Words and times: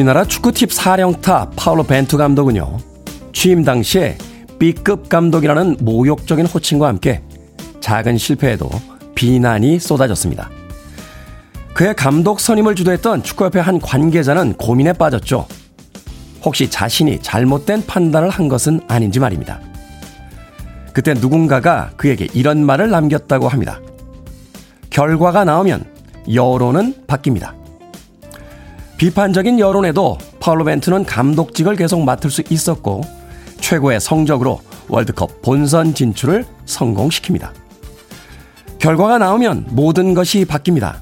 우리나라 0.00 0.24
축구팁 0.24 0.72
사령탑 0.72 1.56
파울로 1.56 1.82
벤투 1.82 2.16
감독은요. 2.16 2.78
취임 3.34 3.64
당시에 3.64 4.16
B급 4.58 5.10
감독이라는 5.10 5.76
모욕적인 5.80 6.46
호칭과 6.46 6.88
함께 6.88 7.22
작은 7.80 8.16
실패에도 8.16 8.70
비난이 9.14 9.78
쏟아졌습니다. 9.78 10.48
그의 11.74 11.94
감독 11.94 12.40
선임을 12.40 12.76
주도했던 12.76 13.22
축구협회 13.22 13.60
한 13.60 13.78
관계자는 13.78 14.54
고민에 14.54 14.94
빠졌죠. 14.94 15.46
혹시 16.46 16.70
자신이 16.70 17.20
잘못된 17.20 17.84
판단을 17.84 18.30
한 18.30 18.48
것은 18.48 18.80
아닌지 18.88 19.20
말입니다. 19.20 19.60
그때 20.94 21.12
누군가가 21.12 21.90
그에게 21.98 22.26
이런 22.32 22.64
말을 22.64 22.88
남겼다고 22.88 23.48
합니다. 23.48 23.80
결과가 24.88 25.44
나오면 25.44 25.84
여론은 26.32 27.04
바뀝니다. 27.06 27.59
비판적인 29.00 29.58
여론에도 29.58 30.18
파울로 30.40 30.62
벤투는 30.64 31.06
감독직을 31.06 31.74
계속 31.76 32.04
맡을 32.04 32.28
수 32.28 32.42
있었고 32.50 33.00
최고의 33.58 33.98
성적으로 33.98 34.60
월드컵 34.88 35.40
본선 35.40 35.94
진출을 35.94 36.44
성공시킵니다. 36.66 37.50
결과가 38.78 39.16
나오면 39.16 39.68
모든 39.70 40.12
것이 40.12 40.44
바뀝니다. 40.44 40.96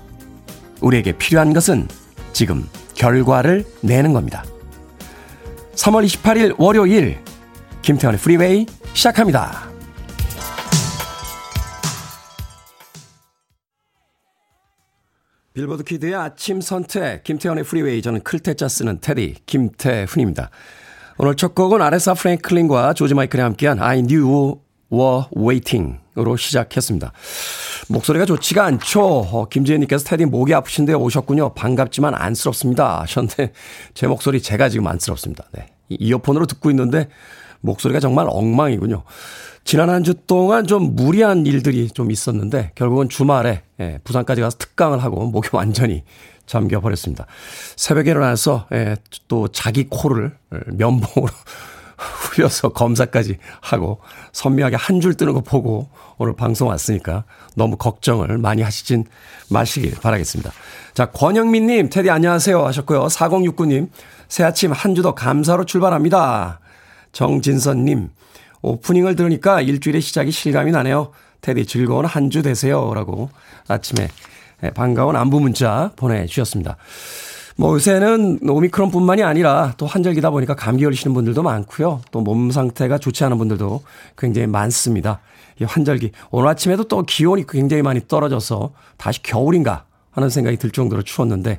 우리에게 0.81 1.11
필요한 1.11 1.53
것은 1.53 1.89
지금 2.33 2.69
결과를 2.95 3.65
내는 3.81 4.13
겁니다. 4.13 4.45
3월 5.75 6.07
28일 6.07 6.55
월요일 6.57 7.19
김태환의 7.83 8.21
프리웨이 8.21 8.67
시작합니다. 8.95 9.68
빌보드 15.59 15.83
키드의 15.83 16.15
아침 16.15 16.61
선택, 16.61 17.25
김태현의 17.25 17.65
프리웨이. 17.65 18.01
저는 18.01 18.21
클 18.21 18.42
태 18.42 18.58
자 18.58 18.69
쓰는 18.69 19.01
테디, 19.01 19.35
김태훈입니다. 19.45 20.51
오늘 21.19 21.35
첫 21.35 21.57
곡은 21.57 21.83
아레사 21.83 22.15
프랭클린과 22.15 22.95
조지 22.95 23.15
마이클이 23.15 23.43
함께한 23.43 23.83
I 23.83 24.03
Knew 24.07 24.55
You 24.93 25.06
Were 25.06 25.25
Waiting 25.37 25.99
으로 26.17 26.37
시작했습니다. 26.37 27.13
목소리가 27.89 28.25
좋지가 28.25 28.65
않죠. 28.67 29.03
어, 29.03 29.49
김지혜님께서 29.49 30.05
테디 30.05 30.27
목이 30.27 30.55
아프신데 30.55 30.93
오셨군요. 30.93 31.55
반갑지만 31.55 32.15
안쓰럽습니다. 32.15 33.01
하셨는데 33.01 33.53
제 33.95 34.07
목소리 34.07 34.41
제가 34.41 34.69
지금 34.69 34.87
안쓰럽습니다. 34.87 35.45
네. 35.53 35.67
이어폰으로 35.89 36.47
듣고 36.47 36.71
있는데 36.71 37.09
목소리가 37.61 38.01
정말 38.01 38.27
엉망이군요. 38.29 39.03
지난 39.65 39.91
한 39.91 40.03
주 40.03 40.15
동안 40.15 40.67
좀 40.67 40.95
무리한 40.97 41.45
일들이 41.45 41.89
좀 41.91 42.11
있었는데 42.11 42.73
결국은 42.75 43.09
주말에 43.09 43.63
예, 43.81 43.99
부산까지 44.05 44.41
가서 44.41 44.57
특강을 44.59 45.03
하고 45.03 45.27
목이 45.27 45.51
완전히 45.53 46.05
잠겨 46.47 46.81
버렸습니다. 46.81 47.27
새벽에 47.77 48.11
일어나서 48.13 48.67
예, 48.73 48.97
또 49.29 49.49
자기 49.49 49.87
코를 49.91 50.37
면봉으로 50.73 51.29
흘려서 51.99 52.71
검사까지 52.71 53.39
하고 53.61 54.01
선명하게 54.33 54.77
한 54.77 55.01
줄 55.01 55.15
뜨는 55.15 55.35
거 55.35 55.41
보고 55.43 55.91
오늘 56.17 56.35
방송 56.37 56.69
왔으니까 56.69 57.25
너무 57.57 57.77
걱정을 57.77 58.39
많이 58.39 58.63
하시진 58.63 59.05
마시길 59.51 59.97
바라겠습니다. 60.01 60.51
자, 60.95 61.07
권영민님, 61.07 61.91
테디 61.91 62.09
안녕하세요 62.09 62.65
하셨고요. 62.65 63.07
4069님, 63.07 63.91
새 64.29 64.45
아침 64.45 64.73
한 64.73 64.95
주 64.95 65.03
더 65.03 65.15
감사로 65.15 65.65
출발합니다. 65.67 66.61
정진선님, 67.19 68.11
오프닝을 68.63 69.17
들으니까 69.17 69.61
일주일의 69.61 70.01
시작이 70.01 70.31
실감이 70.31 70.71
나네요. 70.71 71.11
테디 71.41 71.67
즐거운 71.67 72.05
한 72.05 72.31
주 72.31 72.43
되세요. 72.43 72.95
라고 72.95 73.29
아침에 73.67 74.09
반가운 74.75 75.17
안부 75.17 75.41
문자 75.41 75.91
보내주셨습니다. 75.97 76.77
뭐 77.57 77.75
요새는 77.75 78.39
오미크론 78.49 78.93
뿐만이 78.93 79.25
아니라 79.25 79.75
또 79.79 79.87
환절기다 79.87 80.31
보니까 80.31 80.55
감기 80.55 80.85
걸리시는 80.85 81.13
분들도 81.13 81.43
많고요. 81.43 82.03
또 82.13 82.21
몸 82.21 82.53
상태가 82.53 82.99
좋지 82.99 83.25
않은 83.25 83.37
분들도 83.37 83.83
굉장히 84.17 84.47
많습니다. 84.47 85.19
이 85.61 85.65
환절기. 85.65 86.13
오늘 86.31 86.49
아침에도 86.49 86.85
또 86.85 87.03
기온이 87.03 87.45
굉장히 87.49 87.83
많이 87.83 88.01
떨어져서 88.07 88.71
다시 88.97 89.25
겨울인가 89.25 89.87
하는 90.13 90.31
생각이 90.31 90.57
들 90.57 90.71
정도로 90.71 91.03
추웠는데 91.03 91.59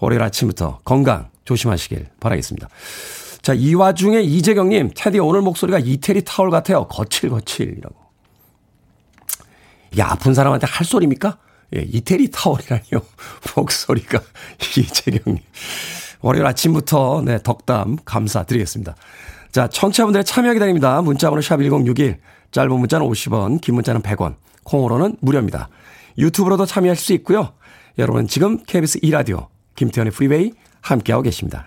월요일 0.00 0.20
아침부터 0.22 0.80
건강 0.84 1.30
조심하시길 1.46 2.08
바라겠습니다. 2.20 2.68
자, 3.48 3.54
이 3.54 3.72
와중에 3.72 4.20
이재경님, 4.20 4.90
테디 4.94 5.20
오늘 5.20 5.40
목소리가 5.40 5.78
이태리 5.78 6.22
타월 6.26 6.50
같아요. 6.50 6.86
거칠거칠이라고. 6.86 7.96
이게 9.90 10.02
아픈 10.02 10.34
사람한테 10.34 10.66
할 10.66 10.84
소리입니까? 10.84 11.38
예, 11.74 11.80
이태리 11.80 12.30
타월이라니요. 12.30 13.00
목소리가 13.56 14.20
이재경님. 14.76 15.42
월요일 16.20 16.44
아침부터 16.44 17.22
네, 17.24 17.38
덕담 17.42 17.96
감사드리겠습니다. 18.04 18.94
자, 19.50 19.66
청취자분들의 19.68 20.26
참여 20.26 20.52
기다립니다. 20.52 21.00
문자번호 21.00 21.40
샵 21.40 21.56
1061, 21.56 22.18
짧은 22.50 22.70
문자는 22.70 23.06
50원, 23.06 23.62
긴 23.62 23.76
문자는 23.76 24.02
100원, 24.02 24.34
콩으로는 24.64 25.16
무료입니다. 25.20 25.70
유튜브로도 26.18 26.66
참여하실 26.66 27.02
수 27.02 27.12
있고요. 27.14 27.54
여러분 27.96 28.28
지금 28.28 28.62
KBS 28.62 29.00
2라디오 29.00 29.46
김태현의 29.74 30.12
프리웨이 30.12 30.52
함께하고 30.82 31.22
계십니다. 31.22 31.66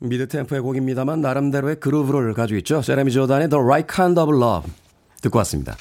미드 0.00 0.28
템포의 0.28 0.62
곡입니다만 0.62 1.20
나름대로의 1.20 1.76
그루브를 1.80 2.34
가지고 2.34 2.58
있죠. 2.58 2.82
세레미 2.82 3.10
조단의 3.10 3.48
The 3.48 3.62
Right 3.62 3.86
Kind 3.92 4.20
of 4.20 4.34
Love 4.34 4.70
듣고 5.22 5.38
왔습니다. 5.38 5.76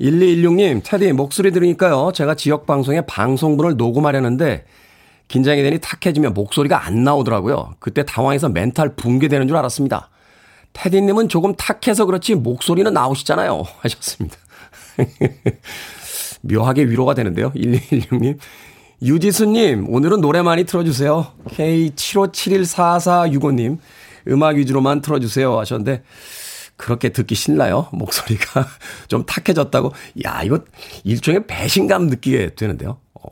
1216님, 0.00 0.82
테디 0.84 1.12
목소리 1.12 1.50
들으니까요. 1.52 2.12
제가 2.12 2.34
지역 2.34 2.66
방송에 2.66 3.00
방송분을 3.02 3.76
녹음하려는데 3.76 4.66
긴장이 5.28 5.62
되니 5.62 5.78
탁해지면 5.80 6.34
목소리가 6.34 6.84
안 6.86 7.04
나오더라고요. 7.04 7.76
그때 7.78 8.04
당황해서 8.04 8.48
멘탈 8.50 8.94
붕괴되는 8.96 9.48
줄 9.48 9.56
알았습니다. 9.56 10.10
테디님은 10.74 11.28
조금 11.28 11.54
탁해서 11.54 12.04
그렇지 12.04 12.34
목소리는 12.34 12.92
나오시잖아요. 12.92 13.62
하셨습니다. 13.80 14.36
묘하게 16.42 16.84
위로가 16.84 17.14
되는데요. 17.14 17.50
1216님. 17.52 18.38
유지수님, 19.02 19.92
오늘은 19.92 20.20
노래 20.20 20.42
많이 20.42 20.62
틀어주세요. 20.64 21.26
K75714465님, 21.48 23.78
음악 24.28 24.54
위주로만 24.56 25.00
틀어주세요. 25.02 25.58
하셨는데, 25.58 26.02
그렇게 26.76 27.10
듣기 27.10 27.34
싫나요? 27.36 27.88
목소리가 27.92 28.66
좀 29.08 29.24
탁해졌다고. 29.26 29.92
야, 30.26 30.42
이거 30.42 30.60
일종의 31.04 31.46
배신감 31.46 32.06
느끼게 32.08 32.54
되는데요. 32.56 32.98
어. 33.14 33.28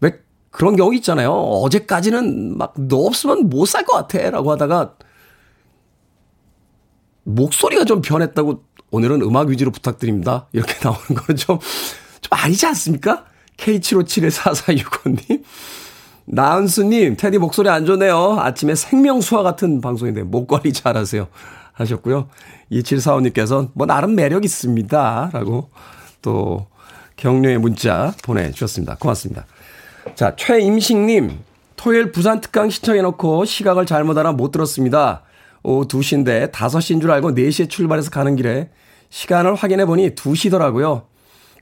왜 0.00 0.18
그런 0.50 0.74
경우 0.76 0.92
있잖아요. 0.94 1.30
어제까지는 1.32 2.58
막 2.58 2.74
너 2.76 2.96
없으면 3.06 3.48
못 3.48 3.66
살 3.68 3.84
것 3.84 3.92
같아. 3.94 4.30
라고 4.30 4.50
하다가, 4.52 4.94
목소리가 7.24 7.84
좀 7.84 8.00
변했다고 8.02 8.64
오늘은 8.90 9.22
음악 9.22 9.48
위주로 9.48 9.70
부탁드립니다. 9.70 10.48
이렇게 10.52 10.74
나오는 10.82 11.00
거는 11.06 11.36
좀, 11.36 11.58
좀 12.20 12.28
아니지 12.30 12.66
않습니까? 12.66 13.24
K75714465님. 13.56 15.42
나은수님, 16.26 17.16
테디 17.16 17.38
목소리 17.38 17.68
안 17.68 17.84
좋네요. 17.84 18.38
아침에 18.40 18.74
생명수와 18.74 19.42
같은 19.42 19.80
방송인데, 19.80 20.22
목 20.22 20.46
관리 20.48 20.72
잘하세요. 20.72 21.28
하셨고요. 21.72 22.28
2745님께서, 22.72 23.70
뭐, 23.74 23.86
나름 23.86 24.14
매력 24.14 24.44
있습니다. 24.44 25.30
라고 25.32 25.68
또 26.22 26.66
격려의 27.16 27.58
문자 27.58 28.14
보내주셨습니다. 28.22 28.96
고맙습니다. 28.96 29.46
자, 30.14 30.34
최임식님, 30.36 31.38
토요일 31.76 32.12
부산 32.12 32.40
특강 32.40 32.70
신청해놓고 32.70 33.44
시각을 33.44 33.86
잘못 33.86 34.16
알아 34.16 34.32
못 34.32 34.52
들었습니다. 34.52 35.22
오후 35.62 35.86
2시인데 35.86 36.50
5시인 36.50 37.00
줄 37.00 37.10
알고 37.10 37.32
4시에 37.32 37.68
출발해서 37.68 38.10
가는 38.10 38.36
길에 38.36 38.70
시간을 39.10 39.54
확인해보니 39.54 40.14
2시더라고요. 40.14 41.04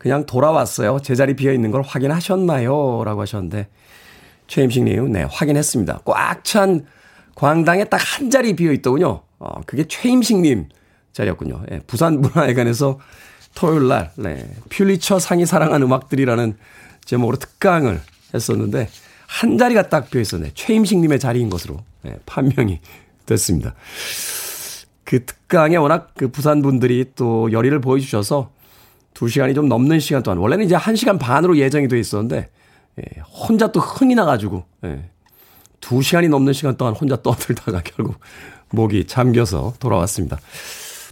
그냥 0.02 0.26
돌아왔어요. 0.26 0.98
제자리 1.00 1.36
비어 1.36 1.52
있는 1.52 1.70
걸 1.70 1.82
확인하셨나요? 1.82 3.04
라고 3.04 3.20
하셨는데, 3.20 3.68
최임식님, 4.48 5.12
네, 5.12 5.22
확인했습니다. 5.22 6.00
꽉 6.04 6.42
찬 6.42 6.86
광당에 7.36 7.84
딱 7.84 7.98
한 7.98 8.28
자리 8.28 8.56
비어 8.56 8.72
있더군요. 8.72 9.22
어, 9.38 9.60
그게 9.64 9.84
최임식님 9.86 10.68
자리였군요. 11.12 11.62
예, 11.70 11.80
부산문화회관에서 11.86 12.98
토요일 13.54 13.86
날, 13.86 14.10
네, 14.16 14.44
퓰리처 14.70 15.20
상이 15.20 15.46
사랑한 15.46 15.82
음악들이라는 15.82 16.56
제목으로 17.04 17.36
특강을 17.36 18.00
했었는데, 18.34 18.88
한 19.28 19.56
자리가 19.56 19.88
딱 19.88 20.10
비어 20.10 20.20
있었네. 20.20 20.50
최임식님의 20.54 21.20
자리인 21.20 21.48
것으로 21.48 21.78
예, 22.06 22.16
판명이 22.26 22.80
됐습니다. 23.24 23.74
그 25.04 25.24
특강에 25.24 25.76
워낙 25.76 26.10
그 26.16 26.28
부산 26.28 26.60
분들이 26.60 27.12
또 27.14 27.52
열의를 27.52 27.80
보여주셔서 27.80 28.50
두 29.14 29.28
시간이 29.28 29.54
좀 29.54 29.68
넘는 29.68 30.00
시간 30.00 30.22
동안, 30.22 30.38
원래는 30.38 30.64
이제 30.64 30.74
한 30.74 30.96
시간 30.96 31.18
반으로 31.18 31.56
예정이 31.58 31.88
돼 31.88 31.98
있었는데, 31.98 32.48
예, 32.98 33.20
혼자 33.22 33.70
또 33.72 33.80
흥이 33.80 34.14
나가지고, 34.14 34.64
예, 34.84 35.10
두 35.80 36.02
시간이 36.02 36.28
넘는 36.28 36.52
시간 36.52 36.76
동안 36.76 36.94
혼자 36.94 37.16
떠들다가 37.22 37.82
결국 37.84 38.18
목이 38.70 39.06
잠겨서 39.06 39.74
돌아왔습니다. 39.78 40.38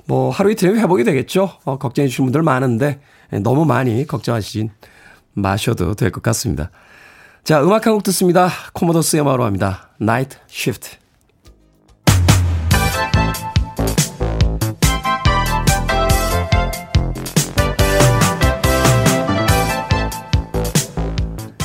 뭐 0.07 0.31
하루 0.31 0.51
이틀 0.51 0.79
회복이 0.79 1.05
되겠죠. 1.05 1.51
어, 1.65 1.79
걱정해 1.79 2.09
주신 2.09 2.25
분들 2.27 2.43
많은데 2.43 3.01
예, 3.33 3.39
너무 3.39 3.65
많이 3.65 4.07
걱정하시진 4.07 4.71
마셔도 5.35 5.95
될 5.95 6.11
것 6.11 6.23
같습니다. 6.23 6.71
자, 7.45 7.63
음악 7.63 7.87
한 7.87 7.95
곡 7.95 8.03
듣습니다. 8.05 8.49
코모도스의 8.75 9.25
마로 9.25 9.45
합니다. 9.45 9.91
Night 10.01 10.39
Shift. 10.51 11.00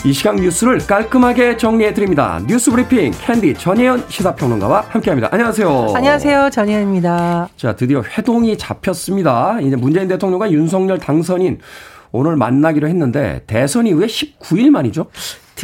이 0.05 0.13
시각 0.13 0.35
뉴스를 0.35 0.77
깔끔하게 0.85 1.57
정리해드립니다. 1.57 2.39
뉴스 2.47 2.69
브리핑 2.69 3.11
캔디 3.11 3.55
전예현 3.55 4.05
시사평론가와 4.07 4.85
함께합니다. 4.89 5.29
안녕하세요. 5.31 5.93
안녕하세요. 5.95 6.51
전예현입니다. 6.51 7.49
자, 7.57 7.75
드디어 7.75 8.03
회동이 8.03 8.55
잡혔습니다. 8.55 9.59
이제 9.61 9.75
문재인 9.75 10.07
대통령과 10.07 10.51
윤석열 10.51 10.99
당선인 10.99 11.57
오늘 12.11 12.35
만나기로 12.35 12.87
했는데 12.87 13.41
대선 13.47 13.87
이후에 13.87 14.05
19일 14.05 14.69
만이죠? 14.69 15.07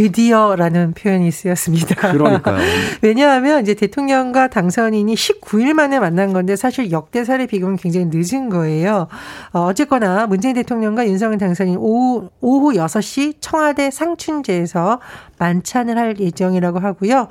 드디어라는 0.01 0.94
표현이 0.94 1.30
쓰였습니다. 1.30 2.12
그러니까요. 2.12 2.57
왜냐하면 3.03 3.62
이제 3.62 3.75
대통령과 3.75 4.48
당선인이 4.48 5.13
19일 5.13 5.74
만에 5.74 6.00
만난 6.00 6.33
건데 6.33 6.56
사실 6.56 6.92
역대 6.92 7.24
사례 7.24 7.45
비교는 7.45 7.77
굉장히 7.77 8.07
늦은 8.12 8.50
거예요. 8.50 9.07
어, 9.53 9.65
어쨌거나 9.65 10.25
문재인 10.25 10.56
대통령과 10.56 11.06
윤석열 11.06 11.38
당선인 11.38 11.77
오후, 11.77 12.30
오후 12.39 12.74
6시 12.74 13.36
청와대 13.42 13.92
상춘제에서 13.92 15.00
만찬을 15.38 15.98
할 15.98 16.19
예정이라고 16.19 16.80
하고요. 16.80 17.27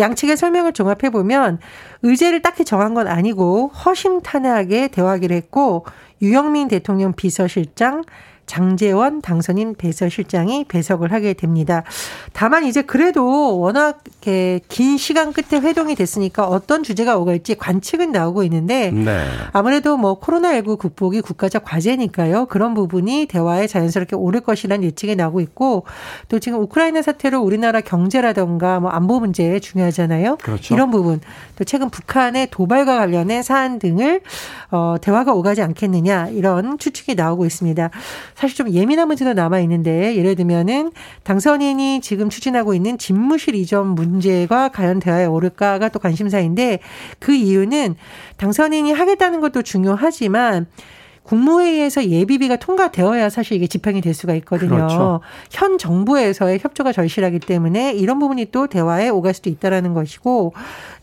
양측의 0.00 0.36
설명을 0.36 0.72
종합해 0.72 1.10
보면 1.10 1.60
의제를 2.02 2.42
딱히 2.42 2.64
정한 2.64 2.94
건 2.94 3.06
아니고 3.06 3.68
허심탄회하게 3.68 4.88
대화하기로 4.88 5.34
했고 5.36 5.84
유영민 6.20 6.66
대통령 6.66 7.12
비서실장 7.12 8.02
장재원 8.48 9.22
당선인 9.22 9.76
배서실장이 9.76 10.64
배석을 10.64 11.12
하게 11.12 11.34
됩니다. 11.34 11.84
다만 12.32 12.64
이제 12.64 12.82
그래도 12.82 13.60
워낙 13.60 14.02
긴 14.68 14.98
시간 14.98 15.32
끝에 15.32 15.60
회동이 15.60 15.94
됐으니까 15.94 16.48
어떤 16.48 16.82
주제가 16.82 17.16
오갈지 17.16 17.54
관측은 17.54 18.10
나오고 18.10 18.42
있는데 18.44 18.90
네. 18.90 19.24
아무래도 19.52 19.96
뭐 19.96 20.18
코로나19 20.18 20.78
극복이 20.78 21.20
국가적 21.20 21.64
과제니까요. 21.64 22.46
그런 22.46 22.74
부분이 22.74 23.26
대화에 23.26 23.66
자연스럽게 23.66 24.16
오를 24.16 24.40
것이라는 24.40 24.84
예측이 24.84 25.14
나오고 25.14 25.40
있고 25.40 25.84
또 26.28 26.38
지금 26.38 26.60
우크라이나 26.60 27.02
사태로 27.02 27.40
우리나라 27.40 27.80
경제라던가 27.80 28.80
뭐 28.80 28.90
안보 28.90 29.20
문제 29.20 29.60
중요하잖아요. 29.60 30.36
그렇죠. 30.36 30.74
이런 30.74 30.90
부분 30.90 31.20
또 31.56 31.64
최근 31.64 31.90
북한의 31.90 32.48
도발과 32.50 32.96
관련된 32.96 33.42
사안 33.42 33.78
등을 33.78 34.20
어 34.70 34.96
대화가 35.00 35.32
오가지 35.32 35.62
않겠느냐 35.62 36.28
이런 36.28 36.78
추측이 36.78 37.14
나오고 37.14 37.46
있습니다. 37.46 37.90
사실 38.38 38.56
좀 38.56 38.72
예민한 38.72 39.08
문제도 39.08 39.32
남아 39.32 39.58
있는데 39.62 40.14
예를 40.14 40.36
들면은 40.36 40.92
당선인이 41.24 42.00
지금 42.02 42.30
추진하고 42.30 42.72
있는 42.72 42.96
집무실 42.96 43.56
이전 43.56 43.96
문제가 43.96 44.68
과연 44.68 45.00
대화에 45.00 45.24
오를까가 45.24 45.88
또 45.88 45.98
관심사인데 45.98 46.78
그 47.18 47.34
이유는 47.34 47.96
당선인이 48.36 48.92
하겠다는 48.92 49.40
것도 49.40 49.62
중요하지만 49.62 50.68
국무회의에서 51.28 52.06
예비비가 52.06 52.56
통과되어야 52.56 53.28
사실 53.28 53.58
이게 53.58 53.66
집행이 53.66 54.00
될 54.00 54.14
수가 54.14 54.34
있거든요. 54.36 54.70
그렇죠. 54.70 55.20
현 55.50 55.76
정부에서의 55.76 56.58
협조가 56.60 56.92
절실하기 56.92 57.40
때문에 57.40 57.92
이런 57.92 58.18
부분이 58.18 58.46
또 58.50 58.66
대화에 58.66 59.10
오갈 59.10 59.34
수도 59.34 59.50
있다라는 59.50 59.92
것이고 59.92 60.54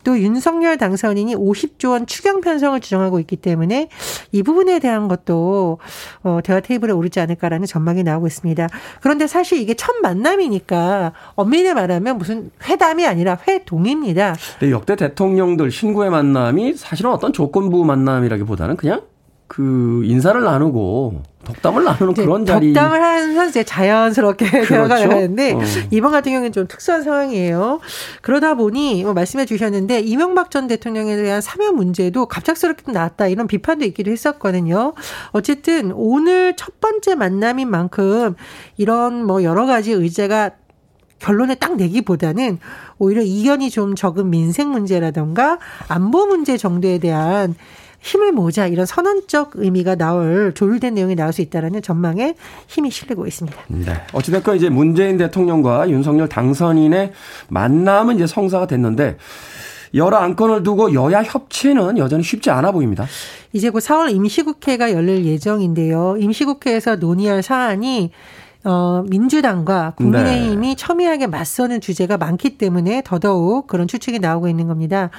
또 0.02 0.18
윤석열 0.18 0.78
당선인이 0.78 1.36
50조 1.36 1.90
원 1.90 2.06
추경 2.06 2.40
편성을 2.40 2.78
주장하고 2.80 3.20
있기 3.20 3.36
때문에 3.36 3.88
이 4.32 4.42
부분에 4.42 4.80
대한 4.80 5.06
것도 5.06 5.78
어, 6.24 6.40
대화 6.42 6.58
테이블에 6.58 6.92
오르지 6.92 7.20
않을까라는 7.20 7.66
전망이 7.66 8.02
나오고 8.02 8.26
있습니다. 8.26 8.68
그런데 9.02 9.28
사실 9.28 9.60
이게 9.60 9.74
첫 9.74 9.94
만남이니까 10.02 11.12
엄밀히 11.36 11.72
말하면 11.72 12.18
무슨 12.18 12.50
회담이 12.68 13.06
아니라 13.06 13.38
회동입니다. 13.46 14.34
네, 14.60 14.72
역대 14.72 14.96
대통령들 14.96 15.70
신구의 15.70 16.10
만남이 16.10 16.74
사실은 16.74 17.12
어떤 17.12 17.32
조건부 17.32 17.84
만남이라기보다는 17.84 18.76
그냥 18.76 19.02
그 19.48 20.02
인사를 20.04 20.42
나누고 20.42 21.22
덕담을 21.44 21.84
나누는 21.84 22.14
그런 22.14 22.44
자리. 22.44 22.72
덕담을 22.72 23.00
하면서 23.00 23.46
이제 23.46 23.62
자연스럽게 23.62 24.50
그렇죠? 24.50 24.68
대화가 24.68 24.98
나가는데 24.98 25.52
어. 25.52 25.60
이번 25.92 26.10
같은 26.10 26.32
경우는 26.32 26.50
좀 26.52 26.66
특수한 26.66 27.04
상황이에요. 27.04 27.80
그러다 28.22 28.54
보니 28.54 29.04
뭐 29.04 29.14
말씀해 29.14 29.46
주셨는데 29.46 30.00
이명박 30.00 30.50
전 30.50 30.66
대통령에 30.66 31.16
대한 31.16 31.40
사면 31.40 31.76
문제도 31.76 32.26
갑작스럽게 32.26 32.90
나왔다 32.90 33.28
이런 33.28 33.46
비판도 33.46 33.84
있기도 33.86 34.10
했었거든요. 34.10 34.94
어쨌든 35.30 35.92
오늘 35.92 36.56
첫 36.56 36.80
번째 36.80 37.14
만남인 37.14 37.70
만큼 37.70 38.34
이런 38.76 39.24
뭐 39.24 39.44
여러 39.44 39.66
가지 39.66 39.92
의제가 39.92 40.50
결론에 41.18 41.54
딱 41.54 41.76
내기보다는 41.76 42.58
오히려 42.98 43.22
이견이 43.22 43.70
좀 43.70 43.94
적은 43.94 44.28
민생 44.30 44.70
문제라던가 44.70 45.58
안보 45.88 46.26
문제 46.26 46.56
정도에 46.56 46.98
대한 46.98 47.54
힘을 48.06 48.30
모자 48.30 48.68
이런 48.68 48.86
선언적 48.86 49.52
의미가 49.54 49.96
나올 49.96 50.52
조율된 50.54 50.94
내용이 50.94 51.16
나올 51.16 51.32
수 51.32 51.42
있다라는 51.42 51.82
전망에 51.82 52.34
힘이 52.68 52.92
실리고 52.92 53.26
있습니다. 53.26 53.58
네. 53.66 53.94
어찌됐건 54.12 54.56
이제 54.56 54.68
문재인 54.68 55.16
대통령과 55.18 55.90
윤석열 55.90 56.28
당선인의 56.28 57.12
만남은 57.48 58.14
이제 58.14 58.26
성사가 58.28 58.68
됐는데 58.68 59.16
여러 59.94 60.18
안건을 60.18 60.62
두고 60.62 60.94
여야 60.94 61.22
협치는 61.22 61.98
여전히 61.98 62.22
쉽지 62.22 62.50
않아 62.50 62.70
보입니다. 62.70 63.06
이제 63.52 63.70
곧 63.70 63.80
4월 63.80 64.14
임시국회가 64.14 64.92
열릴 64.92 65.24
예정인데요. 65.24 66.16
임시국회에서 66.20 66.96
논의할 66.96 67.42
사안이 67.42 68.12
어, 68.66 69.04
민주당과 69.08 69.92
국민의힘이 69.96 70.68
네. 70.68 70.74
첨예하게 70.74 71.28
맞서는 71.28 71.80
주제가 71.80 72.16
많기 72.16 72.58
때문에 72.58 73.02
더더욱 73.04 73.68
그런 73.68 73.86
추측이 73.86 74.18
나오고 74.18 74.48
있는 74.48 74.66
겁니다. 74.66 75.10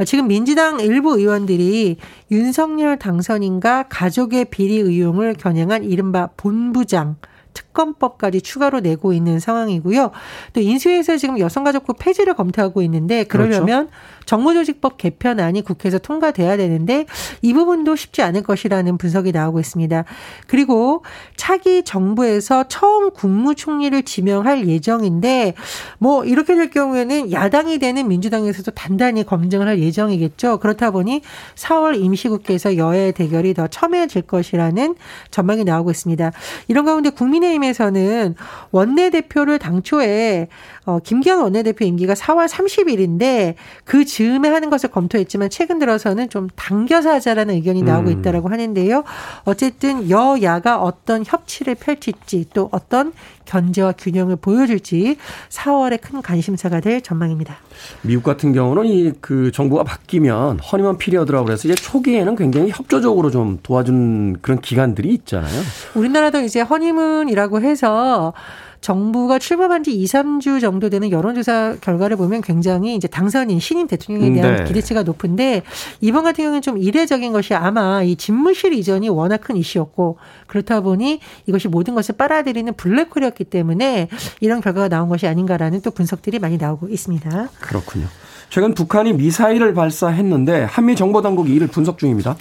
어, 0.00 0.04
지금 0.04 0.26
민주당 0.26 0.80
일부 0.80 1.16
의원들이 1.16 1.96
윤석열 2.32 2.98
당선인과 2.98 3.84
가족의 3.88 4.46
비리 4.46 4.78
의혹을 4.78 5.34
겨냥한 5.34 5.84
이른바 5.84 6.30
본부장 6.36 7.16
특검법까지 7.54 8.40
추가로 8.40 8.80
내고 8.80 9.12
있는 9.12 9.38
상황이고요. 9.38 10.10
또 10.52 10.60
인수위에서 10.60 11.16
지금 11.16 11.38
여성가족부 11.38 11.94
폐지를 11.98 12.34
검토하고 12.34 12.82
있는데 12.82 13.24
그러려면 13.24 13.86
그렇죠. 13.86 13.90
정무조직법 14.28 14.98
개편안이 14.98 15.62
국회에서 15.62 15.96
통과돼야 15.96 16.58
되는데 16.58 17.06
이 17.40 17.54
부분도 17.54 17.96
쉽지 17.96 18.20
않을 18.20 18.42
것이라는 18.42 18.98
분석이 18.98 19.32
나오고 19.32 19.58
있습니다. 19.58 20.04
그리고 20.46 21.02
차기 21.36 21.82
정부에서 21.82 22.64
처음 22.68 23.10
국무총리를 23.10 24.02
지명할 24.02 24.68
예정인데 24.68 25.54
뭐 25.98 26.26
이렇게 26.26 26.54
될 26.56 26.68
경우에는 26.68 27.32
야당이 27.32 27.78
되는 27.78 28.06
민주당에서도 28.06 28.70
단단히 28.72 29.24
검증을 29.24 29.66
할 29.66 29.78
예정이겠죠. 29.78 30.58
그렇다 30.58 30.90
보니 30.90 31.22
4월 31.54 31.98
임시국회에서 31.98 32.76
여야 32.76 33.12
대결이 33.12 33.54
더 33.54 33.66
첨예해질 33.66 34.22
것이라는 34.22 34.94
전망이 35.30 35.64
나오고 35.64 35.90
있습니다. 35.90 36.32
이런 36.68 36.84
가운데 36.84 37.08
국민의힘에서는 37.08 38.34
원내대표를 38.72 39.58
당초에 39.58 40.48
어, 40.88 41.00
김기현 41.00 41.42
원내대표 41.42 41.84
임기가 41.84 42.14
4월 42.14 42.48
30일인데 42.48 43.56
그 43.84 44.06
즈음에 44.06 44.48
하는 44.48 44.70
것을 44.70 44.90
검토했지만 44.90 45.50
최근 45.50 45.78
들어서는 45.78 46.30
좀 46.30 46.48
당겨서 46.56 47.10
하자라는 47.10 47.56
의견이 47.56 47.82
나오고 47.82 48.08
음. 48.08 48.18
있다라고 48.20 48.48
하는데요. 48.48 49.04
어쨌든 49.44 50.08
여야가 50.08 50.80
어떤 50.80 51.24
협치를 51.26 51.74
펼칠지 51.74 52.46
또 52.54 52.70
어떤 52.72 53.12
견제와 53.44 53.92
균형을 53.92 54.36
보여줄지 54.36 55.18
4월에 55.50 56.00
큰 56.00 56.22
관심사가 56.22 56.80
될 56.80 57.02
전망입니다. 57.02 57.56
미국 58.02 58.22
같은 58.22 58.54
경우는 58.54 58.86
이 58.86 59.12
그 59.20 59.50
정부가 59.52 59.84
바뀌면 59.84 60.60
honeymoon 60.60 60.98
period라고 60.98 61.44
그래서 61.44 61.68
이제 61.68 61.74
초기에는 61.74 62.36
굉장히 62.36 62.70
협조적으로 62.70 63.30
좀 63.30 63.58
도와준 63.62 64.38
그런 64.40 64.60
기관들이 64.60 65.10
있잖아요. 65.10 65.60
우리나라도 65.94 66.40
이제 66.40 66.60
허니문이라고 66.60 67.60
해서 67.60 68.32
정부가 68.80 69.38
출범한 69.38 69.82
지 69.82 69.92
2, 69.92 70.04
3주 70.04 70.60
정도 70.60 70.88
되는 70.88 71.10
여론조사 71.10 71.76
결과를 71.80 72.16
보면 72.16 72.42
굉장히 72.42 72.94
이제 72.94 73.08
당선인 73.08 73.60
신임 73.60 73.86
대통령에 73.86 74.32
대한 74.32 74.56
네. 74.56 74.64
기대치가 74.64 75.02
높은데 75.02 75.62
이번 76.00 76.24
같은 76.24 76.44
경우는 76.44 76.62
좀 76.62 76.78
이례적인 76.78 77.32
것이 77.32 77.54
아마 77.54 78.02
이 78.02 78.16
집무실 78.16 78.72
이전이 78.72 79.08
워낙 79.08 79.38
큰 79.38 79.56
이슈였고 79.56 80.18
그렇다 80.46 80.80
보니 80.80 81.20
이것이 81.46 81.68
모든 81.68 81.94
것을 81.94 82.16
빨아들이는 82.16 82.74
블랙홀이었기 82.74 83.44
때문에 83.44 84.08
이런 84.40 84.60
결과가 84.60 84.88
나온 84.88 85.08
것이 85.08 85.26
아닌가라는 85.26 85.80
또 85.82 85.90
분석들이 85.90 86.38
많이 86.38 86.56
나오고 86.56 86.88
있습니다. 86.88 87.48
그렇군요. 87.60 88.06
최근 88.50 88.72
북한이 88.74 89.12
미사일을 89.12 89.74
발사했는데 89.74 90.64
한미 90.64 90.96
정보 90.96 91.20
당국이 91.22 91.52
이를 91.54 91.66
분석 91.66 91.98
중입니다. 91.98 92.36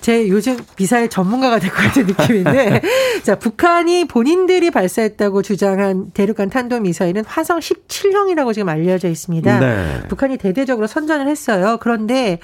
제 0.00 0.28
요즘 0.28 0.56
미사일 0.76 1.08
전문가가 1.10 1.58
될 1.58 1.70
것 1.70 1.82
같은 1.82 2.06
느낌인데 2.06 2.80
자 3.24 3.34
북한이 3.38 4.06
본인들이 4.06 4.70
발사했다고 4.70 5.42
주장한 5.42 6.12
대륙간 6.14 6.48
탄도 6.50 6.80
미사일은 6.80 7.24
화성 7.26 7.58
17형이라고 7.58 8.54
지금 8.54 8.68
알려져 8.68 9.08
있습니다. 9.08 9.58
네. 9.60 10.00
북한이 10.08 10.38
대대적으로 10.38 10.86
선전을 10.86 11.28
했어요. 11.28 11.78
그런데 11.80 12.38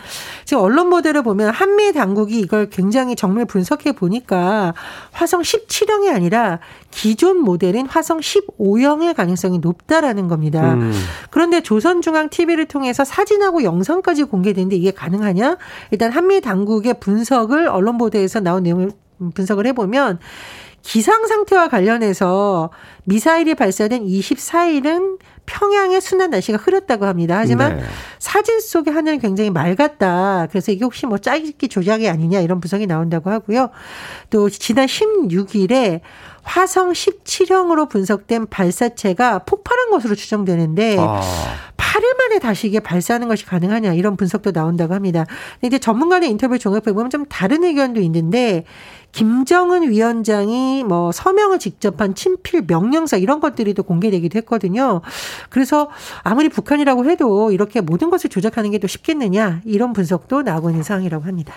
지금 0.44 0.62
언론 0.62 0.90
보도를 0.90 1.22
보면 1.22 1.50
한미 1.50 1.92
당국이 1.92 2.38
이걸 2.40 2.68
굉장히 2.68 3.14
정밀 3.16 3.44
분석해 3.46 3.92
보니까 3.92 4.74
화성 5.12 5.42
17형이 5.42 6.12
아니라 6.14 6.58
기존 6.90 7.38
모델인 7.38 7.86
화성 7.86 8.20
15형의 8.20 9.14
가능성이 9.14 9.58
높다라는 9.58 10.28
겁니다. 10.28 10.74
음. 10.74 10.92
그런데 11.30 11.60
조선중앙TV를 11.62 12.66
통해서 12.66 13.03
사진하고 13.04 13.62
영상까지 13.62 14.24
공개됐는데 14.24 14.76
이게 14.76 14.90
가능하냐? 14.90 15.56
일단 15.90 16.10
한미 16.10 16.40
당국의 16.40 17.00
분석을 17.00 17.68
언론 17.68 17.98
보도에서 17.98 18.40
나온 18.40 18.62
내용을 18.62 18.90
분석을 19.34 19.66
해보면 19.68 20.18
기상 20.82 21.26
상태와 21.26 21.68
관련해서 21.68 22.70
미사일이 23.04 23.54
발사된 23.54 24.04
24일은 24.04 25.18
평양의 25.46 26.00
순한 26.00 26.30
날씨가 26.30 26.58
흐렸다고 26.58 27.06
합니다. 27.06 27.36
하지만 27.38 27.78
네. 27.78 27.84
사진 28.18 28.60
속의 28.60 28.92
하늘은 28.92 29.18
굉장히 29.18 29.50
맑았다. 29.50 30.48
그래서 30.50 30.72
이게 30.72 30.84
혹시 30.84 31.06
뭐 31.06 31.18
짜깁기 31.18 31.68
조작이 31.68 32.08
아니냐 32.08 32.40
이런 32.40 32.60
분석이 32.60 32.86
나온다고 32.86 33.30
하고요. 33.30 33.70
또 34.30 34.50
지난 34.50 34.86
16일에 34.86 36.00
화성 36.42 36.92
17형으로 36.92 37.88
분석된 37.88 38.48
발사체가 38.48 39.40
폭발한 39.40 39.90
것으로 39.90 40.14
추정되는데 40.14 40.98
아. 40.98 41.22
8일 41.94 42.16
만에 42.16 42.38
다시 42.40 42.66
이게 42.66 42.80
발사하는 42.80 43.28
것이 43.28 43.46
가능하냐 43.46 43.94
이런 43.94 44.16
분석도 44.16 44.52
나온다고 44.52 44.94
합니다. 44.94 45.26
근데 45.60 45.68
이제 45.68 45.78
전문가의 45.78 46.28
인터뷰 46.28 46.58
종합해 46.58 46.92
보면 46.92 47.10
좀 47.10 47.24
다른 47.26 47.62
의견도 47.62 48.00
있는데 48.00 48.64
김정은 49.12 49.88
위원장이 49.88 50.82
뭐 50.82 51.12
서명을 51.12 51.60
직접 51.60 52.00
한 52.00 52.16
친필 52.16 52.64
명령서 52.66 53.16
이런 53.16 53.38
것들이 53.38 53.74
또 53.74 53.84
공개되기도 53.84 54.36
했거든요. 54.38 55.02
그래서 55.50 55.88
아무리 56.24 56.48
북한이라고 56.48 57.08
해도 57.08 57.52
이렇게 57.52 57.80
모든 57.80 58.10
것을 58.10 58.28
조작하는 58.30 58.70
게 58.70 58.78
또 58.84 58.88
쉽겠느냐 58.88 59.62
이런 59.64 59.94
분석도 59.94 60.42
나오고 60.42 60.68
있는 60.68 60.82
상황이라고 60.82 61.24
합니다. 61.24 61.54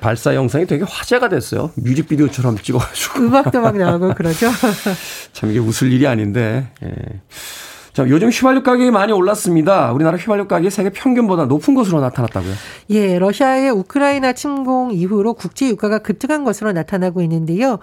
발사 0.00 0.34
영상이 0.34 0.66
되게 0.66 0.84
화제가 0.86 1.30
됐어요. 1.30 1.70
뮤직비디오처럼 1.76 2.58
찍어가지고. 2.58 3.20
음악도 3.20 3.62
막 3.62 3.78
나오고 3.78 4.12
그러죠. 4.14 4.50
참 5.32 5.50
이게 5.50 5.58
웃을 5.58 5.90
일이 5.90 6.06
아닌데. 6.06 6.68
예. 6.82 6.92
자, 7.92 8.08
요즘 8.08 8.28
휘발유 8.28 8.62
가격이 8.62 8.90
많이 8.92 9.12
올랐습니다. 9.12 9.92
우리나라 9.92 10.16
휘발유 10.16 10.46
가격이 10.46 10.70
세계 10.70 10.90
평균보다 10.90 11.46
높은 11.46 11.74
것으로 11.74 12.00
나타났다고요? 12.00 12.52
예, 12.90 13.18
러시아의 13.18 13.70
우크라이나 13.70 14.32
침공 14.32 14.92
이후로 14.92 15.34
국제 15.34 15.68
유가가 15.68 15.98
급등한 15.98 16.44
것으로 16.44 16.72
나타나고 16.72 17.20
있는데요. 17.22 17.78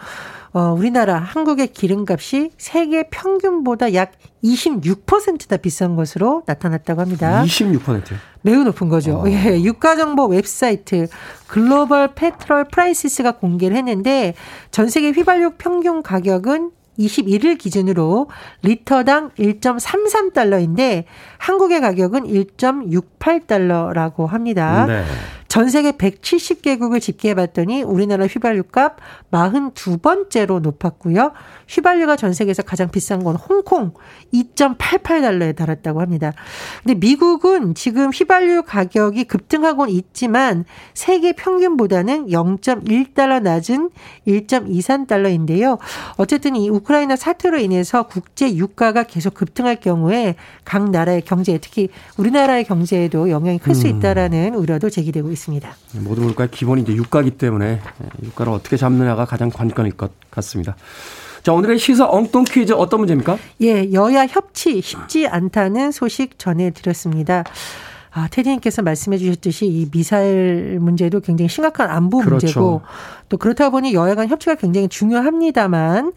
어, 0.54 0.74
우리나라 0.78 1.18
한국의 1.18 1.68
기름값이 1.68 2.52
세계 2.58 3.10
평균보다 3.10 3.94
약 3.94 4.14
26%나 4.44 5.58
비싼 5.58 5.96
것으로 5.96 6.44
나타났다고 6.46 7.02
합니다. 7.02 7.44
26%요? 7.46 8.18
매우 8.42 8.64
높은 8.64 8.88
거죠. 8.88 9.18
어. 9.18 9.30
예, 9.30 9.62
유가 9.62 9.98
정보 9.98 10.26
웹사이트 10.26 11.08
Global 11.48 12.13
Petrol 12.16 12.66
Prices가 12.72 13.34
공개를 13.34 13.76
했는데 13.76 14.36
전 14.72 14.88
세계 14.88 15.12
휘발유 15.12 15.52
평균 15.58 16.02
가격은 16.02 16.72
21일 17.00 17.58
기준으로 17.58 18.30
리터당 18.63 19.32
1.33달러인데 19.32 21.04
한국의 21.38 21.82
가격은 21.82 22.24
1.68달러라고 22.24 24.27
합니다. 24.27 24.86
네. 24.86 25.04
전 25.58 25.70
세계 25.70 25.92
170개국을 25.94 27.02
집계해 27.02 27.34
봤더니 27.34 27.82
우리나라 27.82 28.28
휘발유 28.28 28.62
값 28.66 28.98
42번째로 29.32 30.62
높았고요. 30.62 31.32
휘발유가 31.68 32.16
전 32.16 32.32
세계에서 32.32 32.62
가장 32.62 32.92
비싼 32.92 33.24
건 33.24 33.36
홍콩 33.36 33.94
2.88달러에 34.32 35.56
달했다고 35.56 36.00
합니다. 36.00 36.34
근데 36.84 36.94
미국은 36.94 37.74
지금 37.74 38.12
휘발유 38.12 38.66
가격이 38.68 39.24
급등하고는 39.24 39.92
있지만 39.96 40.64
세계 40.94 41.34
평균보다는 41.34 42.28
0.1달러 42.28 43.42
낮은 43.42 43.90
1.23달러인데요. 44.28 45.80
어쨌든 46.18 46.56
이 46.56 46.70
우크라이나 46.70 47.16
사태로 47.16 47.58
인해서 47.58 48.04
국제 48.04 48.54
유가가 48.56 49.02
계속 49.02 49.34
급등할 49.34 49.78
경우에 49.78 50.36
각 50.64 50.92
나라의 50.92 51.24
경제 51.24 51.58
특히 51.58 51.90
우리나라의 52.18 52.64
경제에도 52.66 53.32
영향이 53.32 53.58
클수 53.58 53.88
음. 53.88 53.98
있다라는 53.98 54.54
우려도 54.54 54.92
제기되고 54.92 55.32
있습니다. 55.32 55.47
모든 56.01 56.24
물가의 56.24 56.51
기본이 56.51 56.82
이제 56.82 56.94
유가기 56.94 57.32
때문에 57.32 57.82
유가를 58.24 58.54
어떻게 58.54 58.77
잡느냐가 58.77 59.25
가장 59.25 59.50
관건일 59.50 59.94
것 59.94 60.12
같습니다. 60.30 60.75
자, 61.44 61.54
오늘의 61.54 61.80
시사 61.80 62.10
엉뚱 62.10 62.44
퀴즈 62.44 62.74
어떤 62.74 63.00
문제입니까? 63.00 63.38
예, 63.62 63.92
여야 63.94 64.25
협치 64.27 64.82
쉽지 64.82 65.27
않다는 65.27 65.92
소식 65.92 66.38
전해드렸습니다. 66.38 67.44
아, 68.12 68.27
테디님께서 68.30 68.82
말씀해 68.82 69.18
주셨듯이 69.18 69.68
이 69.68 69.89
미사일 69.92 70.80
문제도 70.82 71.20
굉장히 71.20 71.50
심각한 71.50 71.89
안보 71.89 72.18
그렇죠. 72.18 72.46
문제고 72.46 72.82
또 73.30 73.38
그렇다 73.38 73.70
보니 73.70 73.94
여야 73.94 74.16
간 74.16 74.27
협치가 74.27 74.56
굉장히 74.56 74.88
중요합니다만 74.88 76.13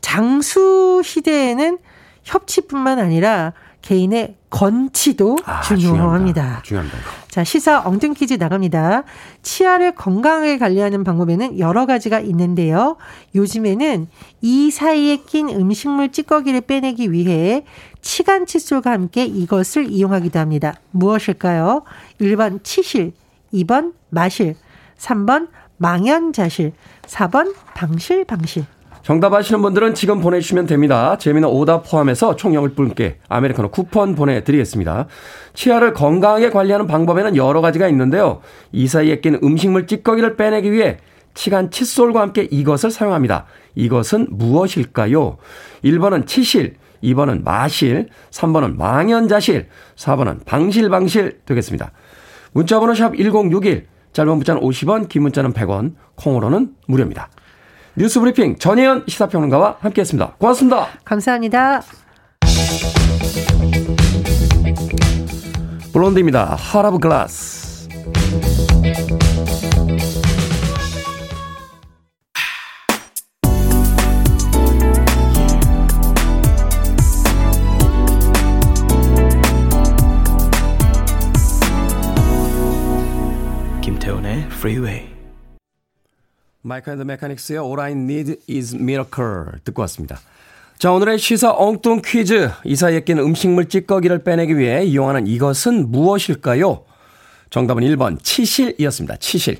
장수 0.00 1.02
시대에는 1.04 1.78
협치뿐만 2.22 2.98
아니라 2.98 3.52
개인의 3.84 4.36
건치도 4.48 5.36
아, 5.44 5.60
중요합니다. 5.60 6.62
중요합니다. 6.62 6.98
자, 7.28 7.44
시사 7.44 7.82
엉뚱 7.84 8.14
퀴즈 8.14 8.34
나갑니다. 8.34 9.04
치아를 9.42 9.94
건강하게 9.94 10.56
관리하는 10.56 11.04
방법에는 11.04 11.58
여러 11.58 11.84
가지가 11.84 12.20
있는데요. 12.20 12.96
요즘에는 13.34 14.08
이 14.40 14.70
사이에 14.70 15.18
낀 15.18 15.50
음식물 15.50 16.12
찌꺼기를 16.12 16.62
빼내기 16.62 17.12
위해 17.12 17.66
치간 18.00 18.46
칫솔과 18.46 18.90
함께 18.90 19.26
이것을 19.26 19.90
이용하기도 19.90 20.38
합니다. 20.38 20.80
무엇일까요? 20.92 21.82
1번 22.22 22.64
치실, 22.64 23.12
2번 23.52 23.92
마실, 24.08 24.56
3번 24.96 25.48
망연자실, 25.76 26.72
4번 27.02 27.54
방실방실. 27.74 28.64
정답 29.04 29.34
아시는 29.34 29.60
분들은 29.60 29.92
지금 29.92 30.22
보내주시면 30.22 30.64
됩니다. 30.66 31.18
재미는 31.18 31.46
오답 31.50 31.90
포함해서 31.90 32.36
총 32.36 32.52
10분께 32.52 33.16
아메리카노 33.28 33.70
쿠폰 33.70 34.14
보내드리겠습니다. 34.14 35.08
치아를 35.52 35.92
건강하게 35.92 36.48
관리하는 36.48 36.86
방법에는 36.86 37.36
여러 37.36 37.60
가지가 37.60 37.86
있는데요. 37.88 38.40
이 38.72 38.88
사이에 38.88 39.20
낀 39.20 39.38
음식물 39.44 39.86
찌꺼기를 39.86 40.36
빼내기 40.36 40.72
위해 40.72 40.96
치간 41.34 41.70
칫솔과 41.70 42.22
함께 42.22 42.48
이것을 42.50 42.90
사용합니다. 42.90 43.44
이것은 43.74 44.28
무엇일까요? 44.30 45.36
1번은 45.84 46.26
치실, 46.26 46.76
2번은 47.02 47.44
마실, 47.44 48.08
3번은 48.30 48.76
망연자실, 48.76 49.68
4번은 49.96 50.46
방실방실 50.46 51.40
되겠습니다. 51.44 51.92
문자번호 52.52 52.94
샵 52.94 53.14
1061, 53.14 53.86
짧은 54.14 54.34
문자는 54.34 54.62
50원, 54.62 55.10
긴 55.10 55.24
문자는 55.24 55.52
100원, 55.52 55.92
콩으로는 56.14 56.70
무료입니다. 56.86 57.28
뉴스 57.96 58.18
브리핑 58.18 58.58
전혜연 58.58 59.04
시사평론가와 59.06 59.76
함께했습니다. 59.80 60.34
고맙습니다. 60.38 60.88
감사합니다. 61.04 61.82
블론디입니다. 65.92 66.56
Heart 66.58 66.88
of 66.88 66.98
Glass. 67.00 67.88
김태훈의 83.80 84.38
Freeway. 84.50 85.13
마이크 86.66 86.90
앤드 86.90 87.02
메카닉스의 87.02 87.58
All 87.60 87.78
I 87.78 87.92
Need 87.92 88.36
Is 88.48 88.65
a 88.65 88.74
Miracle 88.74 89.60
듣고 89.64 89.82
왔습니다. 89.82 90.18
자, 90.78 90.92
오늘의 90.92 91.18
시사 91.18 91.52
엉뚱 91.52 92.00
퀴즈. 92.02 92.50
이 92.64 92.74
사이에 92.74 93.00
낀 93.00 93.18
음식물 93.18 93.68
찌꺼기를 93.68 94.24
빼내기 94.24 94.56
위해 94.56 94.82
이용하는 94.82 95.26
이것은 95.26 95.90
무엇일까요? 95.90 96.86
정답은 97.50 97.82
1번 97.82 98.18
치실이었습니다. 98.22 99.16
치실. 99.16 99.58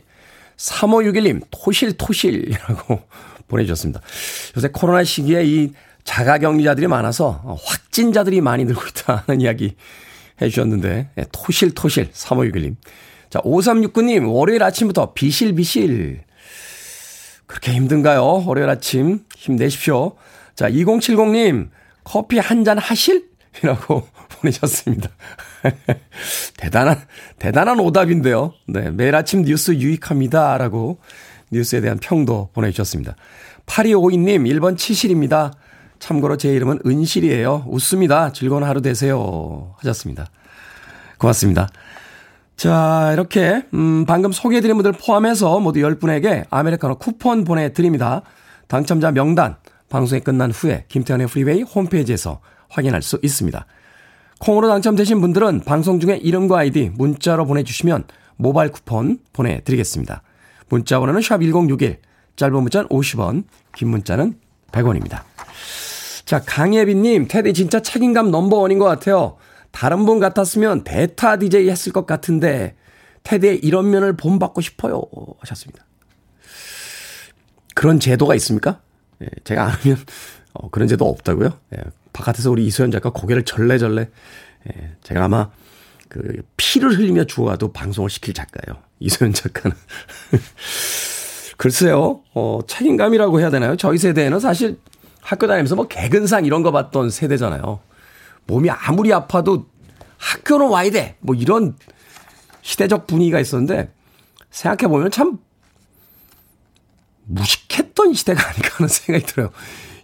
3561님 0.56 1.42
토실토실이라고 1.50 3.02
보내주셨습니다. 3.48 4.00
요새 4.56 4.68
코로나 4.68 5.04
시기에 5.04 5.44
이 5.44 5.72
자가격리자들이 6.04 6.86
많아서 6.86 7.58
확진자들이 7.66 8.40
많이 8.40 8.64
늘고 8.64 8.80
있다는 8.88 9.42
이야기 9.42 9.76
해주셨는데, 10.40 11.10
예, 11.18 11.24
토실토실 11.32 12.12
3561님. 12.12 12.76
자, 13.28 13.40
5369님, 13.40 14.32
월요일 14.32 14.62
아침부터 14.62 15.12
비실비실. 15.12 16.22
그렇게 17.46 17.72
힘든가요? 17.72 18.44
월요일 18.46 18.68
아침 18.68 19.20
힘내십시오. 19.36 20.16
자, 20.54 20.68
2070님, 20.70 21.68
커피 22.04 22.38
한 22.38 22.64
잔 22.64 22.78
하실? 22.78 23.28
이라고 23.62 24.06
보내셨습니다. 24.40 25.08
대단한, 26.56 27.00
대단한 27.38 27.80
오답인데요. 27.80 28.52
네, 28.66 28.90
매일 28.90 29.14
아침 29.14 29.42
뉴스 29.42 29.72
유익합니다. 29.72 30.56
라고 30.58 30.98
뉴스에 31.50 31.80
대한 31.80 31.98
평도 31.98 32.50
보내주셨습니다. 32.52 33.16
8252님, 33.66 34.50
1번 34.52 34.76
치실입니다. 34.76 35.52
참고로 35.98 36.36
제 36.36 36.52
이름은 36.52 36.80
은실이에요. 36.84 37.64
웃습니다. 37.66 38.32
즐거운 38.32 38.62
하루 38.64 38.82
되세요. 38.82 39.74
하셨습니다. 39.78 40.26
고맙습니다. 41.18 41.68
자, 42.56 43.10
이렇게, 43.12 43.64
음, 43.74 44.04
방금 44.06 44.32
소개해드린 44.32 44.76
분들 44.76 44.92
포함해서 44.92 45.58
모두 45.60 45.80
10분에게 45.80 46.44
아메리카노 46.50 46.96
쿠폰 46.96 47.44
보내드립니다. 47.44 48.22
당첨자 48.68 49.10
명단, 49.10 49.56
방송이 49.88 50.20
끝난 50.20 50.50
후에 50.50 50.84
김태훈의 50.88 51.26
프리웨이 51.26 51.62
홈페이지에서 51.62 52.40
확인할 52.68 53.02
수 53.02 53.18
있습니다. 53.22 53.66
콩으로 54.40 54.68
당첨되신 54.68 55.20
분들은 55.20 55.62
방송 55.64 56.00
중에 56.00 56.16
이름과 56.16 56.58
아이디 56.58 56.90
문자로 56.94 57.46
보내주시면 57.46 58.04
모바일 58.36 58.70
쿠폰 58.70 59.18
보내드리겠습니다. 59.32 60.22
문자 60.68 60.98
번호는 60.98 61.20
샵1061, 61.20 61.98
짧은 62.36 62.62
문자는 62.62 62.88
50원, 62.88 63.44
긴 63.76 63.88
문자는 63.88 64.34
100원입니다. 64.72 65.22
자, 66.24 66.40
강예빈님, 66.44 67.28
테디 67.28 67.52
진짜 67.52 67.80
책임감 67.80 68.30
넘버원인 68.30 68.78
것 68.78 68.86
같아요. 68.86 69.36
다른 69.74 70.06
분 70.06 70.20
같았으면 70.20 70.84
대타 70.84 71.36
DJ 71.36 71.68
했을 71.68 71.90
것 71.90 72.06
같은데, 72.06 72.76
테디의 73.24 73.58
이런 73.64 73.90
면을 73.90 74.16
본받고 74.16 74.60
싶어요. 74.60 75.02
하셨습니다. 75.40 75.84
그런 77.74 77.98
제도가 77.98 78.36
있습니까? 78.36 78.80
예, 79.20 79.26
제가 79.42 79.64
아면 79.64 79.98
어, 80.52 80.70
그런 80.70 80.86
제도 80.86 81.06
없다고요? 81.06 81.58
예, 81.76 81.82
바깥에서 82.12 82.52
우리 82.52 82.64
이소연 82.66 82.92
작가 82.92 83.10
고개를 83.10 83.44
절레절레, 83.44 84.02
예, 84.68 84.92
제가 85.02 85.24
아마 85.24 85.50
그 86.08 86.42
피를 86.56 86.96
흘리며 86.96 87.24
주워와도 87.24 87.72
방송을 87.72 88.10
시킬 88.10 88.32
작가예요. 88.32 88.80
이소연 89.00 89.32
작가는. 89.32 89.76
글쎄요, 91.58 92.22
어, 92.32 92.60
책임감이라고 92.68 93.40
해야 93.40 93.50
되나요? 93.50 93.76
저희 93.76 93.98
세대에는 93.98 94.38
사실 94.38 94.78
학교 95.20 95.48
다니면서 95.48 95.74
뭐 95.74 95.88
개근상 95.88 96.44
이런 96.44 96.62
거 96.62 96.70
봤던 96.70 97.10
세대잖아요. 97.10 97.80
몸이 98.46 98.70
아무리 98.70 99.12
아파도 99.12 99.66
학교는 100.18 100.68
와야 100.68 100.90
돼. 100.90 101.16
뭐 101.20 101.34
이런 101.34 101.76
시대적 102.62 103.06
분위기가 103.06 103.40
있었는데 103.40 103.92
생각해 104.50 104.88
보면 104.88 105.10
참 105.10 105.38
무식했던 107.26 108.14
시대가 108.14 108.48
아닌가 108.48 108.68
하는 108.74 108.88
생각이 108.88 109.26
들어요. 109.26 109.50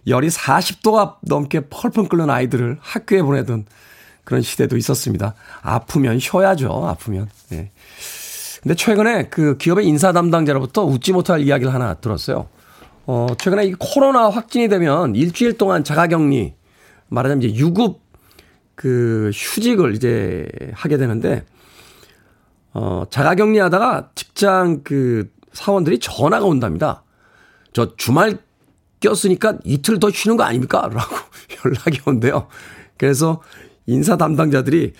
열이 0.07 0.29
40도가 0.29 1.17
넘게 1.21 1.67
펄펄 1.69 2.09
끓는 2.09 2.29
아이들을 2.29 2.77
학교에 2.81 3.21
보내던 3.21 3.65
그런 4.23 4.41
시대도 4.41 4.77
있었습니다. 4.77 5.35
아프면 5.61 6.19
쉬어야죠. 6.19 6.87
아프면. 6.87 7.29
예. 7.51 7.71
근데 8.61 8.75
최근에 8.75 9.29
그 9.29 9.57
기업의 9.57 9.87
인사 9.87 10.11
담당자로부터 10.11 10.83
웃지 10.83 11.13
못할 11.13 11.41
이야기를 11.41 11.73
하나 11.73 11.95
들었어요. 11.95 12.47
어, 13.07 13.27
최근에 13.37 13.65
이 13.65 13.73
코로나 13.77 14.29
확진이 14.29 14.67
되면 14.67 15.15
일주일 15.15 15.57
동안 15.57 15.83
자가격리, 15.83 16.53
말하자면 17.09 17.43
이제 17.43 17.55
유급 17.55 18.01
그 18.75 19.31
휴직을 19.33 19.95
이제 19.95 20.47
하게 20.73 20.97
되는데, 20.97 21.45
어, 22.73 23.03
자가 23.09 23.35
격리 23.35 23.59
하다가 23.59 24.11
직장 24.15 24.81
그 24.83 25.29
사원들이 25.53 25.99
전화가 25.99 26.45
온답니다. 26.45 27.03
저 27.73 27.95
주말 27.95 28.39
꼈으니까 29.01 29.57
이틀 29.63 29.99
더 29.99 30.09
쉬는 30.09 30.37
거 30.37 30.43
아닙니까? 30.43 30.87
라고 30.93 31.15
연락이 31.65 31.99
온대요. 32.05 32.47
그래서 32.97 33.41
인사 33.87 34.15
담당자들이 34.15 34.93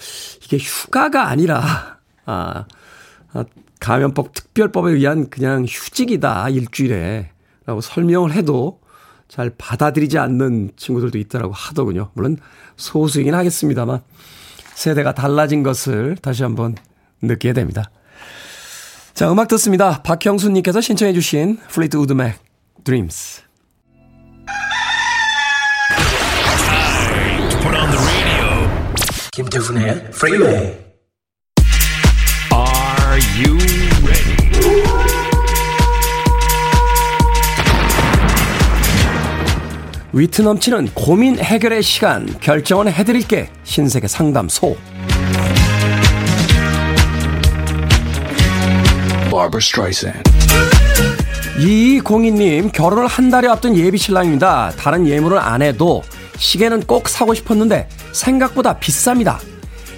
이게 0.44 0.58
휴가가 0.58 1.30
아니라, 1.30 2.00
아, 2.26 2.66
아 3.34 3.46
감염법 3.80 4.34
특별법에 4.34 4.92
의한 4.92 5.30
그냥 5.30 5.66
휴직이다, 5.68 6.50
일주일에. 6.50 7.32
라고 7.66 7.80
설명을 7.80 8.34
해도 8.34 8.81
잘 9.32 9.50
받아들이지 9.58 10.18
않는 10.18 10.72
친구들도 10.76 11.18
있다라고 11.18 11.54
하더군요. 11.54 12.12
물론 12.16 12.36
소수이긴 12.76 13.34
하겠습니다만 13.34 14.02
세대가 14.74 15.14
달라진 15.14 15.64
것을 15.64 16.18
다시 16.22 16.44
한번 16.44 16.76
느끼게 17.22 17.54
됩니다. 17.54 17.90
자, 19.14 19.32
음악 19.32 19.48
듣습니다. 19.48 20.02
박형수님께서 20.02 20.82
신청해 20.82 21.14
주신 21.14 21.58
플리트우드 21.70 21.96
맥 21.96 22.40
Dreams. 22.84 23.44
김태훈의 29.32 30.12
프리웨이 30.12 30.91
위트 40.14 40.42
넘치는 40.42 40.90
고민 40.94 41.40
해결의 41.40 41.82
시간 41.82 42.28
결정은 42.42 42.92
해드릴게 42.92 43.50
신세계 43.64 44.08
상담소 44.08 44.76
이공인님 51.58 52.72
결혼을 52.72 53.08
한 53.08 53.30
달에 53.30 53.48
앞둔 53.48 53.78
예비 53.78 53.98
신랑입니다. 53.98 54.74
다른 54.78 55.08
예물은 55.08 55.38
안 55.38 55.62
해도 55.62 56.04
시계는 56.38 56.82
꼭 56.82 57.08
사고 57.08 57.34
싶었는데 57.34 57.88
생각보다 58.12 58.78
비쌉니다. 58.80 59.38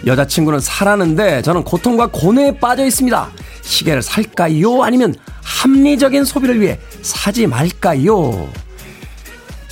여자친구는 0.05 0.59
사라는데 0.59 1.41
저는 1.41 1.63
고통과 1.63 2.07
고뇌에 2.07 2.59
빠져 2.59 2.85
있습니다. 2.85 3.31
시계를 3.61 4.03
살까요? 4.03 4.83
아니면 4.83 5.15
합리적인 5.41 6.25
소비를 6.25 6.61
위해 6.61 6.77
사지 7.01 7.47
말까요? 7.47 8.49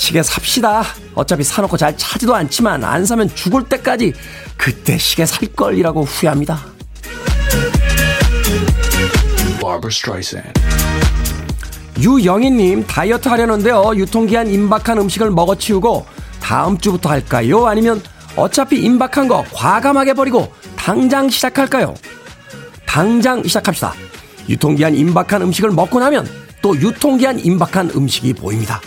시계 0.02 0.24
삽시다. 0.24 0.84
어차피 1.14 1.44
사놓고 1.44 1.78
잘 1.78 1.96
차지도 1.96 2.34
않지만 2.34 2.84
안 2.84 3.06
사면 3.06 3.30
죽을 3.36 3.64
때까지 3.66 4.14
그때 4.58 4.98
시계 4.98 5.28
살 5.28 5.48
걸이라고 5.50 6.06
후회합니다. 6.06 6.60
유영희님 12.00 12.88
다이어트 12.88 13.30
하려는데요. 13.30 13.94
유통기한 13.96 14.48
임박한 14.48 14.98
음식을 14.98 15.30
먹어치우고 15.30 16.08
다음 16.42 16.80
주부터 16.80 17.10
할까요? 17.10 17.68
아니면 17.68 18.02
어차피 18.36 18.82
임박한 18.82 19.28
거 19.28 19.46
과감하게 19.54 20.16
버리고 20.16 20.52
당장 20.76 21.30
시작할까요? 21.30 21.94
당장 22.88 23.44
시작합시다. 23.44 23.94
유통기한 24.50 24.96
임박한 24.96 25.44
음식을 25.44 25.70
먹고 25.70 26.00
나면 26.00 26.28
또 26.64 26.76
유통기한 26.76 27.38
임박한 27.38 27.92
음식이 27.96 28.34
보입니다. 28.34 28.82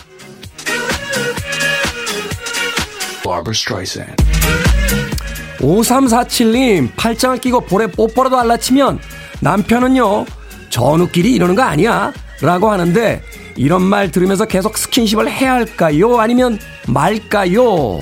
5347님, 5.59 6.91
팔짱을 6.97 7.39
끼고 7.39 7.61
볼에 7.63 7.87
뽀뽀라도 7.87 8.39
알라치면 8.39 8.99
남편은요, 9.41 10.27
전우끼리 10.71 11.33
이러는 11.33 11.55
거 11.55 11.63
아니야? 11.63 12.13
라고 12.43 12.71
하는데, 12.71 13.23
이런 13.57 13.83
말 13.83 14.11
들으면서 14.11 14.45
계속 14.45 14.77
스킨십을 14.77 15.31
해야 15.31 15.55
할까요? 15.55 16.19
아니면 16.21 16.59
말까요? 16.87 18.01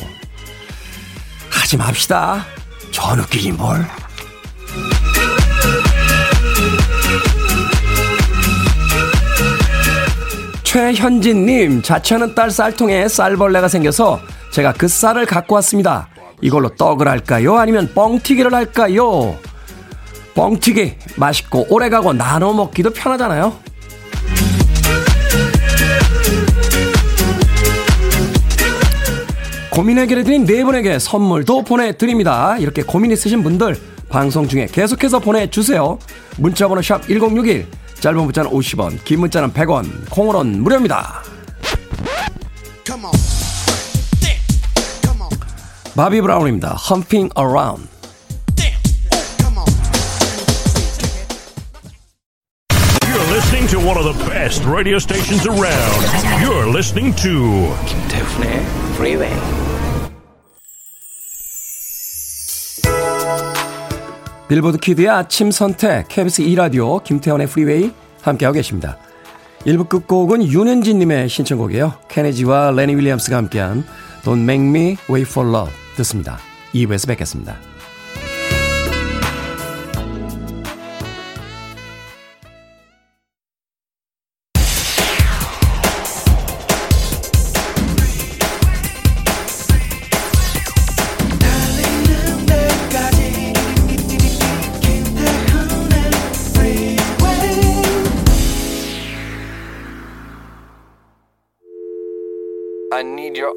하지 1.50 1.76
맙시다. 1.76 2.44
전우끼리 2.90 3.52
뭘. 3.52 3.86
최현진님, 10.64 11.82
자취하는 11.82 12.34
딸 12.34 12.50
쌀통에 12.50 13.06
쌀벌레가 13.06 13.68
생겨서 13.68 14.18
제가 14.52 14.74
그 14.74 14.86
쌀을 14.86 15.26
갖고 15.26 15.54
왔습니다. 15.56 16.08
이걸로 16.42 16.68
떡을 16.68 17.08
할까요? 17.08 17.56
아니면 17.56 17.90
뻥튀기를 17.94 18.54
할까요? 18.54 19.36
뻥튀기 20.34 20.94
맛있고 21.16 21.66
오래가고 21.70 22.12
나눠 22.12 22.52
먹기도 22.52 22.90
편하잖아요. 22.90 23.54
고민 29.70 29.98
해결해드린 29.98 30.44
네 30.44 30.64
분에게 30.64 30.98
선물도 30.98 31.64
보내드립니다. 31.64 32.58
이렇게 32.58 32.82
고민 32.82 33.10
있으신 33.10 33.42
분들 33.42 33.74
방송 34.10 34.46
중에 34.46 34.68
계속해서 34.70 35.18
보내주세요. 35.20 35.98
문자번호 36.36 36.82
샵 36.82 37.06
1061, 37.06 37.66
짧은 38.00 38.22
문자는 38.22 38.50
50원, 38.50 39.02
긴 39.04 39.20
문자는 39.20 39.54
100원, 39.54 40.10
콩으로는 40.10 40.62
무료입니다. 40.62 41.22
바비 45.94 46.22
브라운입니다. 46.22 46.74
Humping 46.88 47.30
Around. 47.38 47.86
You're 53.06 53.30
listening 53.30 53.68
to 53.68 53.78
one 53.78 53.98
of 53.98 54.04
the 54.04 54.16
best 54.24 54.64
radio 54.64 54.96
stations 54.96 55.46
around. 55.46 56.00
You're 56.40 56.66
listening 56.66 57.14
to 57.16 57.76
김태훈의 57.84 58.64
Freeway. 58.94 59.34
빌보드 64.48 64.78
키드의 64.78 65.08
아침 65.10 65.50
선택 65.50 66.08
KBS 66.08 66.40
2 66.42 66.54
라디오 66.54 67.00
김태훈의 67.00 67.48
프리웨이 67.48 67.92
함께하고 68.22 68.54
계십니다. 68.54 68.96
1부 69.66 69.90
끝곡은 69.90 70.42
윤은진 70.42 70.98
님의 70.98 71.28
신청곡이에요. 71.28 71.94
케니 72.08 72.39
지와 72.39 72.70
레니 72.70 72.94
윌리엄스가 72.94 73.36
함께한 73.36 73.84
Don't 74.24 74.40
Make 74.42 74.66
Me 74.66 74.96
Wait 75.10 75.30
for 75.30 75.48
Love 75.48 75.81
듣습니다. 75.96 76.38
2부에서 76.74 77.08
뵙겠습니다. 77.08 77.71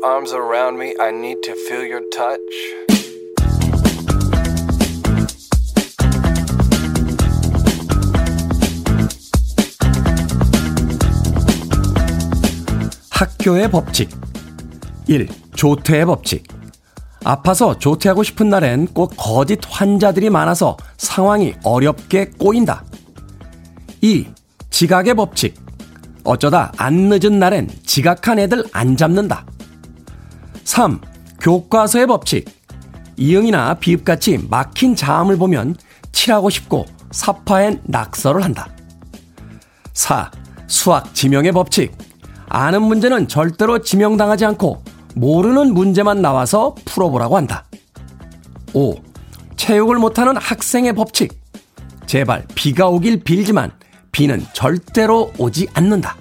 Arms 0.05 0.31
around 0.33 0.77
me. 0.77 0.93
I 0.99 1.09
need 1.09 1.41
to 1.41 1.55
feel 1.67 1.83
your 1.83 2.03
touch. 2.11 2.39
학교의 13.09 13.71
법칙 13.71 14.09
1. 15.07 15.27
조퇴의 15.55 16.05
법칙 16.05 16.43
아파서 17.23 17.79
조퇴하고 17.79 18.21
싶은 18.21 18.49
날엔 18.49 18.87
꼭 18.93 19.13
거짓 19.17 19.59
환자들이 19.67 20.29
많아서 20.29 20.77
상황이 20.97 21.55
어렵게 21.63 22.31
꼬인다. 22.37 22.83
2. 24.01 24.27
지각의 24.69 25.15
법칙 25.15 25.55
어쩌다 26.23 26.71
안 26.77 27.09
늦은 27.09 27.39
날엔 27.39 27.69
지각한 27.85 28.37
애들 28.37 28.65
안 28.71 28.97
잡는다. 28.97 29.45
3. 30.65 30.99
교과서의 31.39 32.07
법칙 32.07 32.45
이응이나 33.17 33.75
비읍같이 33.75 34.47
막힌 34.49 34.95
자음을 34.95 35.37
보면 35.37 35.75
칠하고 36.11 36.49
싶고 36.49 36.85
사파엔 37.11 37.81
낙서를 37.83 38.43
한다. 38.43 38.67
4. 39.93 40.31
수학 40.67 41.13
지명의 41.13 41.51
법칙 41.51 41.95
아는 42.49 42.81
문제는 42.81 43.27
절대로 43.27 43.79
지명당하지 43.79 44.45
않고 44.45 44.83
모르는 45.15 45.73
문제만 45.73 46.21
나와서 46.21 46.75
풀어보라고 46.85 47.37
한다. 47.37 47.65
5. 48.73 48.95
체육을 49.55 49.97
못하는 49.97 50.35
학생의 50.35 50.93
법칙. 50.93 51.39
제발 52.07 52.45
비가 52.55 52.87
오길 52.87 53.23
빌지만 53.23 53.71
비는 54.11 54.45
절대로 54.53 55.31
오지 55.37 55.67
않는다. 55.73 56.17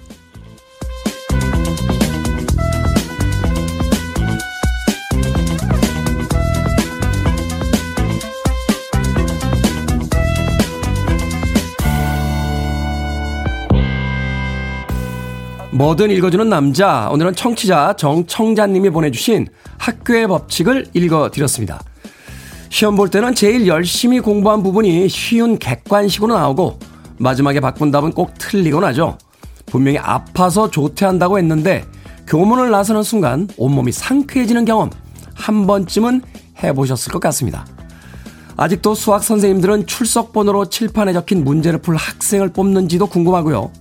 뭐든 15.75 16.09
읽어주는 16.09 16.47
남자. 16.47 17.09
오늘은 17.11 17.35
청취자 17.35 17.97
정청자님이 17.97 18.91
보내주신 18.91 19.47
학교의 19.77 20.25
법칙을 20.29 20.85
읽어드렸습니다. 20.93 21.81
시험 22.69 22.95
볼 22.95 23.09
때는 23.09 23.35
제일 23.35 23.67
열심히 23.67 24.21
공부한 24.21 24.63
부분이 24.63 25.09
쉬운 25.09 25.59
객관식으로 25.59 26.33
나오고 26.33 26.79
마지막에 27.17 27.59
바꾼 27.59 27.91
답은 27.91 28.13
꼭 28.13 28.33
틀리곤 28.37 28.85
하죠. 28.85 29.17
분명히 29.65 29.97
아파서 29.97 30.71
조퇴한다고 30.71 31.39
했는데 31.39 31.83
교문을 32.25 32.71
나서는 32.71 33.03
순간 33.03 33.49
온몸이 33.57 33.91
상쾌해지는 33.91 34.63
경험 34.63 34.89
한 35.33 35.67
번쯤은 35.67 36.21
해보셨을 36.63 37.11
것 37.11 37.19
같습니다. 37.19 37.67
아직도 38.55 38.95
수학 38.95 39.25
선생님들은 39.25 39.87
출석 39.87 40.31
번호로 40.31 40.69
칠판에 40.69 41.11
적힌 41.11 41.43
문제를 41.43 41.79
풀 41.79 41.97
학생을 41.97 42.53
뽑는지도 42.53 43.07
궁금하고요. 43.07 43.71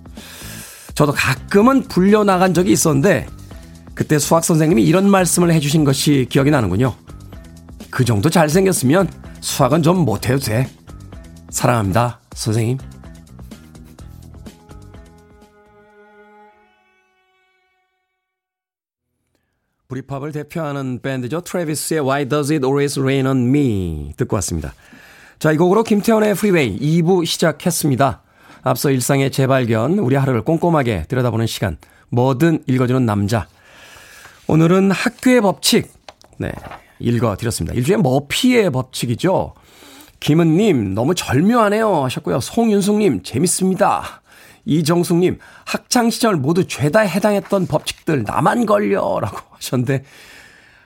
저도 0.95 1.13
가끔은 1.13 1.83
불려나간 1.83 2.55
적이 2.55 2.73
있었는데 2.73 3.27
그때 3.95 4.19
수학 4.19 4.45
선생님이 4.45 4.85
이런 4.85 5.09
말씀을 5.11 5.53
해주신 5.53 5.85
것이 5.85 6.27
기억이 6.29 6.51
나는군요. 6.51 6.95
그 7.91 8.05
정도 8.05 8.31
잘생겼으면 8.31 9.09
수학은 9.41 9.83
좀 9.83 9.99
못해도 9.99 10.39
돼. 10.41 10.69
사랑합니다, 11.51 12.21
선생님. 12.35 12.79
브리팝을 19.87 20.33
대표하는 20.33 21.01
밴드죠. 21.03 21.43
트래비스의 21.43 22.01
Why 22.01 22.29
Does 22.29 22.53
It 22.53 22.67
Always 22.67 22.99
Rain 22.99 23.27
on 23.27 23.49
Me 23.49 24.13
듣고 24.17 24.35
왔습니다. 24.37 24.75
자, 25.39 25.53
이 25.53 25.57
곡으로 25.57 25.85
김태훈의 25.85 26.35
프리웨이 26.35 26.79
2부 26.81 27.25
시작했습니다. 27.27 28.24
앞서 28.65 28.91
일상의 28.91 29.31
재발견, 29.31 29.99
우리 29.99 30.17
하루를 30.17 30.43
꼼꼼하게 30.43 31.05
들여다보는 31.09 31.47
시간, 31.47 31.77
뭐든 32.09 32.65
읽어주는 32.67 33.05
남자. 33.05 33.47
오늘은 34.47 34.91
학교의 34.91 35.43
법칙, 35.43 35.93
네, 36.39 36.51
읽어드렸습니다. 36.99 37.75
일종의 37.75 38.03
머피의 38.03 38.71
법칙이죠. 38.71 39.53
김은님, 40.21 40.95
너무 40.95 41.15
절묘하네요. 41.15 42.05
하셨고요. 42.05 42.41
송윤숙님, 42.41 43.23
재밌습니다. 43.23 44.23
이정숙님, 44.65 45.39
학창시절 45.67 46.37
모두 46.37 46.67
죄다 46.67 47.01
해당했던 47.01 47.67
법칙들, 47.67 48.23
나만 48.23 48.65
걸려. 48.65 49.21
라고 49.21 49.37
하셨는데, 49.51 50.05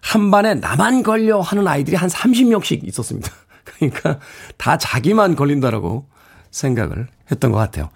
한 0.00 0.32
반에 0.32 0.54
나만 0.54 1.04
걸려 1.04 1.40
하는 1.40 1.68
아이들이 1.68 1.96
한 1.96 2.08
30명씩 2.08 2.88
있었습니다. 2.88 3.30
그러니까 3.62 4.18
다 4.56 4.78
자기만 4.78 5.36
걸린다라고 5.36 6.06
생각을 6.50 7.06
했던 7.30 7.52
것 7.52 7.58
같아요. 7.58 7.90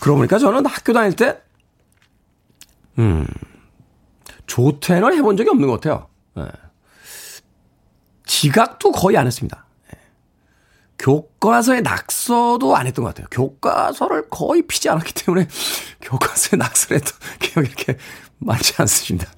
그러고 0.00 0.18
보니까 0.18 0.38
저는 0.38 0.66
학교 0.66 0.92
다닐 0.92 1.14
때, 1.14 1.40
음, 2.98 3.26
조퇴는 4.46 5.14
해본 5.14 5.36
적이 5.36 5.50
없는 5.50 5.68
것 5.68 5.80
같아요. 5.80 6.08
네. 6.34 6.44
지각도 8.26 8.92
거의 8.92 9.16
안 9.16 9.26
했습니다. 9.26 9.64
네. 9.90 9.98
교과서의 10.98 11.82
낙서도 11.82 12.76
안 12.76 12.86
했던 12.86 13.04
것 13.04 13.14
같아요. 13.14 13.26
교과서를 13.30 14.28
거의 14.28 14.66
피지 14.66 14.88
않았기 14.88 15.14
때문에 15.14 15.48
교과서에 16.02 16.58
낙서를 16.58 16.96
했던 16.98 17.18
기억이 17.40 17.68
이렇게 17.68 17.96
많지 18.38 18.74
않습니다. 18.78 19.30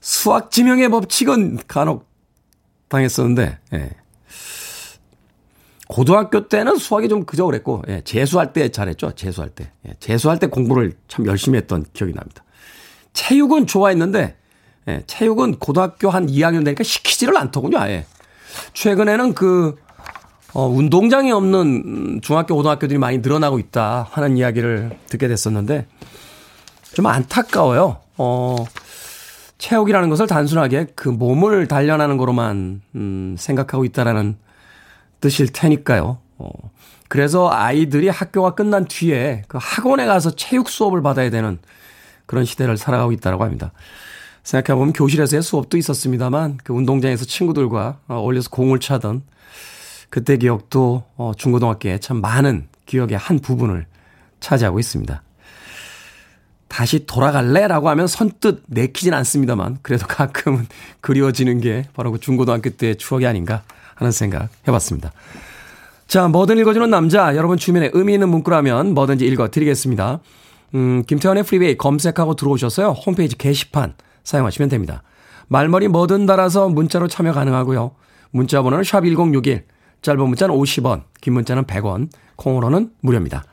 수학 0.00 0.50
지명의 0.50 0.88
법칙은 0.88 1.58
간혹 1.68 2.08
당했었는데, 2.88 3.58
예. 3.74 3.90
고등학교 5.88 6.48
때는 6.48 6.76
수학이 6.76 7.08
좀 7.08 7.24
그저 7.24 7.46
그랬고, 7.46 7.82
예, 7.88 8.02
재수할 8.02 8.52
때 8.52 8.68
잘했죠. 8.68 9.12
재수할 9.12 9.48
때. 9.48 9.70
예, 9.88 9.94
재수할 9.98 10.38
때 10.38 10.46
공부를 10.46 10.92
참 11.08 11.26
열심히 11.26 11.56
했던 11.56 11.84
기억이 11.94 12.12
납니다. 12.12 12.44
체육은 13.14 13.66
좋아했는데, 13.66 14.36
예, 14.88 15.02
체육은 15.06 15.56
고등학교 15.56 16.10
한 16.10 16.26
2학년 16.26 16.64
되니까 16.64 16.84
시키지를 16.84 17.36
않더군요, 17.38 17.78
아예. 17.78 18.04
최근에는 18.74 19.32
그, 19.32 19.76
어, 20.52 20.66
운동장이 20.66 21.32
없는 21.32 22.20
중학교, 22.22 22.54
고등학교들이 22.54 22.98
많이 22.98 23.18
늘어나고 23.18 23.58
있다 23.58 24.08
하는 24.10 24.36
이야기를 24.36 24.90
듣게 25.08 25.26
됐었는데, 25.26 25.86
좀 26.92 27.06
안타까워요. 27.06 27.96
어, 28.18 28.56
체육이라는 29.56 30.10
것을 30.10 30.26
단순하게 30.26 30.88
그 30.94 31.08
몸을 31.08 31.66
단련하는 31.66 32.18
거로만, 32.18 32.82
음, 32.94 33.36
생각하고 33.38 33.86
있다라는 33.86 34.36
뜻일 35.20 35.48
테니까요. 35.52 36.18
어, 36.38 36.50
그래서 37.08 37.50
아이들이 37.50 38.08
학교가 38.08 38.54
끝난 38.54 38.84
뒤에 38.86 39.42
그 39.48 39.58
학원에 39.60 40.06
가서 40.06 40.30
체육 40.30 40.68
수업을 40.68 41.02
받아야 41.02 41.30
되는 41.30 41.58
그런 42.26 42.44
시대를 42.44 42.76
살아가고 42.76 43.12
있다고 43.12 43.42
합니다. 43.42 43.72
생각해보면 44.42 44.92
교실에서의 44.92 45.42
수업도 45.42 45.76
있었습니다만 45.76 46.58
그 46.62 46.72
운동장에서 46.72 47.24
친구들과 47.24 47.98
어울려서 48.08 48.50
공을 48.50 48.80
차던 48.80 49.22
그때 50.10 50.36
기억도 50.36 51.04
어, 51.16 51.32
중고등학교에 51.36 51.98
참 51.98 52.20
많은 52.20 52.68
기억의 52.86 53.18
한 53.18 53.38
부분을 53.38 53.86
차지하고 54.40 54.78
있습니다. 54.78 55.22
다시 56.68 57.06
돌아갈래? 57.06 57.66
라고 57.66 57.88
하면 57.88 58.06
선뜻 58.06 58.64
내키진 58.66 59.14
않습니다만, 59.14 59.78
그래도 59.82 60.06
가끔은 60.06 60.66
그리워지는 61.00 61.60
게 61.60 61.84
바로 61.94 62.12
그 62.12 62.20
중고등학교 62.20 62.70
때의 62.70 62.96
추억이 62.96 63.26
아닌가 63.26 63.62
하는 63.98 64.10
생각 64.12 64.48
해봤습니다. 64.66 65.12
자, 66.06 66.26
뭐든 66.28 66.58
읽어주는 66.58 66.88
남자, 66.88 67.36
여러분 67.36 67.58
주변에 67.58 67.90
의미 67.92 68.14
있는 68.14 68.28
문구라면 68.30 68.94
뭐든지 68.94 69.26
읽어드리겠습니다. 69.26 70.20
음, 70.74 71.02
김태훈의 71.06 71.42
프리웨이 71.42 71.76
검색하고 71.76 72.34
들어오셨어요. 72.34 72.90
홈페이지 72.90 73.36
게시판 73.36 73.94
사용하시면 74.24 74.68
됩니다. 74.68 75.02
말머리 75.48 75.88
뭐든 75.88 76.26
달아서 76.26 76.68
문자로 76.68 77.08
참여 77.08 77.32
가능하고요. 77.32 77.92
문자 78.30 78.62
번호는 78.62 78.84
샵1061, 78.84 79.64
짧은 80.02 80.20
문자는 80.20 80.54
50원, 80.54 81.02
긴 81.20 81.34
문자는 81.34 81.64
100원, 81.64 82.08
콩으로는 82.36 82.90
무료입니다. 83.00 83.44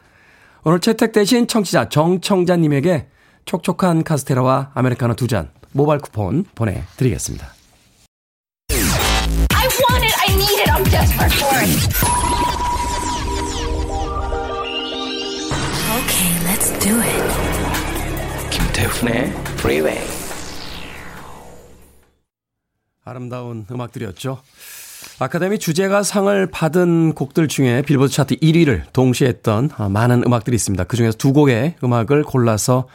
오늘 0.63 0.79
채택되신 0.79 1.47
청취자 1.47 1.89
정청자님에게 1.89 3.07
촉촉한 3.45 4.03
카스테라와 4.03 4.71
아메리카노 4.73 5.15
두 5.15 5.27
잔 5.27 5.49
모바일 5.71 5.99
쿠폰 5.99 6.45
보내드리겠습니다. 6.55 7.54
I 10.27 10.33
need 10.33 10.59
it. 10.59 10.69
I'm 10.73 10.83
desperate 10.85 11.33
for 11.33 11.53
it. 11.61 11.69
Okay, 15.99 16.31
let's 16.45 16.73
do 16.79 16.99
it. 16.99 18.49
김태훈의 18.49 19.31
Freeway. 19.59 19.99
아름다운 23.03 23.67
음악들이었죠. 23.69 24.39
아카데미 25.19 25.59
주제가 25.59 26.01
상을 26.01 26.47
받은 26.47 27.13
곡들 27.13 27.47
중에 27.47 27.83
빌보드 27.83 28.11
차트 28.11 28.37
1위를 28.37 28.81
동시에 28.93 29.27
했던 29.27 29.69
많은 29.77 30.23
음악들이 30.25 30.55
있습니다. 30.55 30.85
그 30.85 30.97
중에서 30.97 31.15
두 31.17 31.33
곡의 31.33 31.75
음악을 31.83 32.23
골라서 32.23 32.87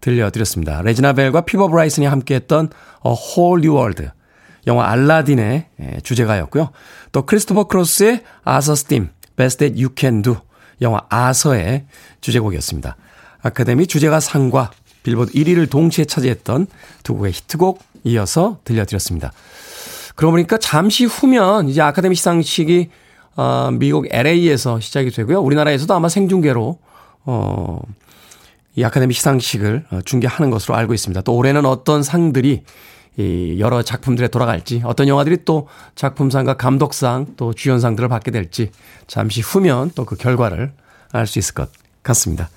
들려드렸습니다. 0.00 0.80
레지나 0.80 1.12
벨과 1.12 1.42
피보 1.42 1.68
브라이슨이 1.68 2.06
함께했던 2.06 2.70
A 3.04 3.12
Whole 3.12 3.60
New 3.62 3.76
World, 3.76 4.10
영화 4.68 4.90
알라딘의 4.90 5.66
주제가였고요. 6.04 6.70
또 7.10 7.26
크리스토퍼 7.26 7.64
크로스의 7.64 8.22
Arthur's 8.44 8.84
Theme, 8.84 9.08
Best 9.36 9.58
That 9.58 9.82
You 9.82 9.94
Can 9.98 10.22
Do, 10.22 10.36
영화 10.80 11.00
아서의 11.08 11.86
주제곡이었습니다. 12.20 12.96
아카데미 13.42 13.86
주제가 13.86 14.20
상과 14.20 14.70
빌보드 15.02 15.32
1위를 15.32 15.70
동시에 15.70 16.04
차지했던 16.04 16.66
두 17.02 17.14
곡의 17.14 17.32
히트곡 17.32 17.82
이어서 18.04 18.60
들려드렸습니다. 18.64 19.32
그러고 20.14 20.32
보니까 20.32 20.58
잠시 20.58 21.04
후면 21.04 21.68
이제 21.68 21.80
아카데미 21.80 22.14
시상식이 22.14 22.90
어, 23.36 23.70
미국 23.72 24.06
LA에서 24.10 24.80
시작이 24.80 25.10
되고요. 25.10 25.40
우리나라에서도 25.40 25.94
아마 25.94 26.08
생중계로 26.08 26.78
어, 27.24 27.80
이 28.74 28.84
아카데미 28.84 29.14
시상식을 29.14 29.86
어, 29.90 30.00
중계하는 30.04 30.50
것으로 30.50 30.74
알고 30.74 30.92
있습니다. 30.92 31.20
또 31.22 31.36
올해는 31.36 31.64
어떤 31.64 32.02
상들이 32.02 32.64
이 33.18 33.56
여러 33.58 33.82
작품들에 33.82 34.28
돌아갈지, 34.28 34.80
어떤 34.84 35.08
영화들이 35.08 35.38
또 35.44 35.66
작품상과 35.96 36.54
감독상 36.56 37.26
또 37.36 37.52
주연상들을 37.52 38.08
받게 38.08 38.30
될지 38.30 38.70
잠시 39.08 39.40
후면 39.40 39.90
또 39.96 40.04
그 40.04 40.16
결과를 40.16 40.72
알 41.12 41.26
수 41.26 41.38
있을 41.40 41.54
것 41.54 41.68
같습니다. 42.02 42.48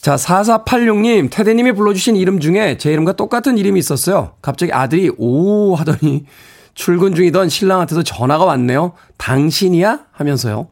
자, 0.00 0.16
4486님, 0.16 1.28
태대님이 1.30 1.72
불러주신 1.72 2.16
이름 2.16 2.40
중에 2.40 2.78
제 2.78 2.90
이름과 2.92 3.12
똑같은 3.12 3.58
이름이 3.58 3.78
있었어요. 3.80 4.34
갑자기 4.40 4.72
아들이 4.72 5.10
오 5.18 5.74
하더니 5.74 6.24
출근 6.74 7.14
중이던 7.14 7.48
신랑한테서 7.48 8.04
전화가 8.04 8.44
왔네요. 8.44 8.92
당신이야? 9.18 10.06
하면서요. 10.12 10.68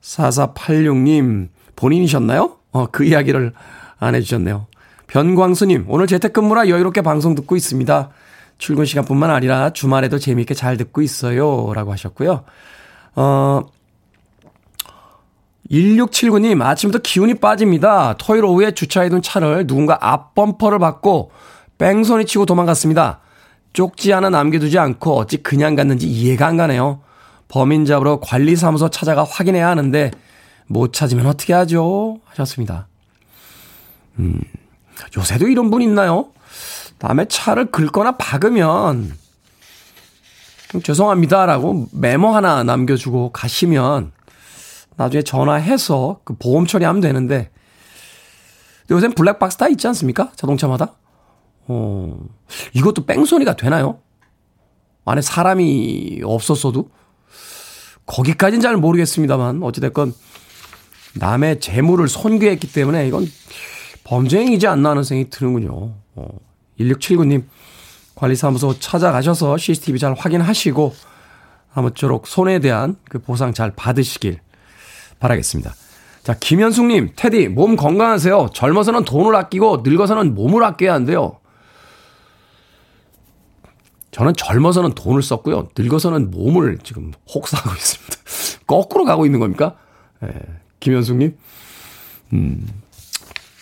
4486님, 0.00 1.48
본인이셨나요? 1.76 2.56
어, 2.72 2.86
그 2.86 3.04
이야기를 3.04 3.52
안 3.98 4.14
해주셨네요. 4.14 4.66
변광수님, 5.06 5.86
오늘 5.88 6.06
재택근무라 6.06 6.68
여유롭게 6.68 7.02
방송 7.02 7.34
듣고 7.34 7.56
있습니다. 7.56 8.10
출근 8.58 8.84
시간뿐만 8.84 9.30
아니라 9.30 9.70
주말에도 9.70 10.18
재미있게 10.18 10.54
잘 10.54 10.76
듣고 10.76 11.02
있어요. 11.02 11.72
라고 11.74 11.92
하셨고요. 11.92 12.44
어, 13.16 13.62
1679님, 15.70 16.62
아침부터 16.62 17.02
기운이 17.02 17.34
빠집니다. 17.34 18.14
토요일 18.18 18.44
오후에 18.44 18.72
주차해둔 18.72 19.22
차를 19.22 19.66
누군가 19.66 19.98
앞 20.00 20.34
범퍼를 20.34 20.78
받고 20.78 21.30
뺑소니 21.78 22.26
치고 22.26 22.46
도망갔습니다. 22.46 23.20
쪽지 23.72 24.12
하나 24.12 24.30
남겨두지 24.30 24.78
않고 24.78 25.16
어찌 25.16 25.38
그냥 25.38 25.74
갔는지 25.74 26.06
이해가 26.06 26.46
안 26.46 26.56
가네요. 26.56 27.00
범인 27.48 27.84
잡으러 27.84 28.20
관리사무소 28.20 28.90
찾아가 28.90 29.24
확인해야 29.24 29.68
하는데 29.68 30.10
못 30.66 30.92
찾으면 30.92 31.26
어떻게 31.26 31.52
하죠? 31.52 32.18
하셨습니다. 32.24 32.86
음, 34.18 34.40
요새도 35.16 35.48
이런 35.48 35.70
분 35.70 35.82
있나요? 35.82 36.32
남의 36.98 37.28
차를 37.28 37.70
긁거나 37.70 38.16
박으면 38.16 39.16
죄송합니다라고 40.82 41.88
메모 41.92 42.34
하나 42.34 42.64
남겨주고 42.64 43.32
가시면 43.32 44.12
나중에 44.96 45.22
전화해서 45.22 46.20
그 46.24 46.36
보험 46.36 46.66
처리하면 46.66 47.00
되는데 47.00 47.50
요새는 48.90 49.14
블랙박스 49.14 49.56
다 49.56 49.68
있지 49.68 49.86
않습니까? 49.88 50.30
자동차마다? 50.36 50.94
어, 51.66 52.18
이것도 52.74 53.06
뺑소니가 53.06 53.56
되나요? 53.56 54.00
안에 55.04 55.20
사람이 55.20 56.20
없었어도? 56.24 56.90
거기까지는 58.06 58.60
잘 58.60 58.76
모르겠습니다만, 58.76 59.62
어찌됐건, 59.62 60.14
남의 61.14 61.60
재물을 61.60 62.06
손괴했기 62.08 62.72
때문에 62.72 63.06
이건 63.08 63.26
범죄행위지 64.04 64.66
않나 64.66 64.90
하는 64.90 65.02
생각이 65.02 65.30
드는군요. 65.30 65.94
어, 66.14 66.28
1679님, 66.78 67.44
관리사무소 68.14 68.78
찾아가셔서 68.78 69.56
CCTV 69.56 69.98
잘 69.98 70.14
확인하시고, 70.14 70.94
아무쪼록 71.74 72.26
손해에 72.26 72.60
대한 72.60 72.96
그 73.08 73.18
보상 73.18 73.52
잘 73.52 73.72
받으시길 73.74 74.38
바라겠습니다. 75.18 75.74
자, 76.22 76.34
김현숙님, 76.34 77.10
테디, 77.16 77.48
몸 77.48 77.76
건강하세요. 77.76 78.50
젊어서는 78.54 79.04
돈을 79.04 79.34
아끼고 79.36 79.82
늙어서는 79.84 80.34
몸을 80.34 80.62
아껴야 80.64 80.94
한대요. 80.94 81.40
저는 84.10 84.32
젊어서는 84.34 84.94
돈을 84.94 85.22
썼고요. 85.22 85.68
늙어서는 85.76 86.30
몸을 86.30 86.78
지금 86.84 87.12
혹사하고 87.34 87.70
있습니다. 87.74 88.16
거꾸로 88.66 89.04
가고 89.04 89.26
있는 89.26 89.40
겁니까? 89.40 89.76
예, 90.22 90.28
김현숙님. 90.80 91.36
음, 92.32 92.66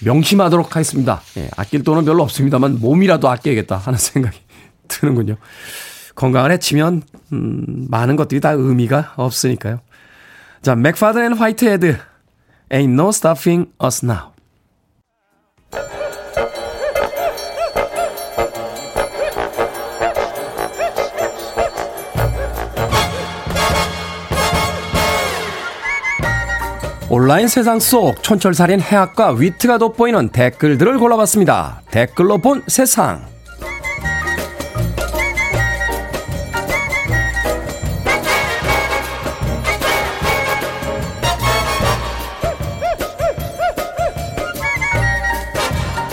명심하도록 0.05 0.75
하겠습니다. 0.75 1.23
예, 1.37 1.49
아낄 1.57 1.83
돈은 1.83 2.05
별로 2.05 2.23
없습니다만 2.23 2.81
몸이라도 2.81 3.29
아껴야겠다 3.29 3.77
하는 3.77 3.99
생각이 4.01 4.39
드는군요. 4.89 5.37
건강을 6.15 6.53
해치면, 6.53 7.03
음, 7.33 7.87
많은 7.89 8.17
것들이 8.17 8.41
다 8.41 8.51
의미가 8.51 9.15
없으니까요. 9.17 9.81
자, 10.61 10.75
맥패든 10.75 11.23
앤 11.23 11.33
화이트헤드. 11.33 11.97
Ain't 12.71 12.93
no 12.93 13.09
stopping 13.09 13.71
us 13.83 14.05
now. 14.05 14.32
온라인 27.15 27.47
세상 27.47 27.79
속 27.79 28.23
촌철살인 28.23 28.81
해학과 28.81 29.33
위트가 29.33 29.77
돋보이는 29.77 30.31
댓글들을 30.31 30.97
골라봤습니다. 30.99 31.83
댓글로 31.91 32.39
본 32.39 32.63
세상. 32.69 33.27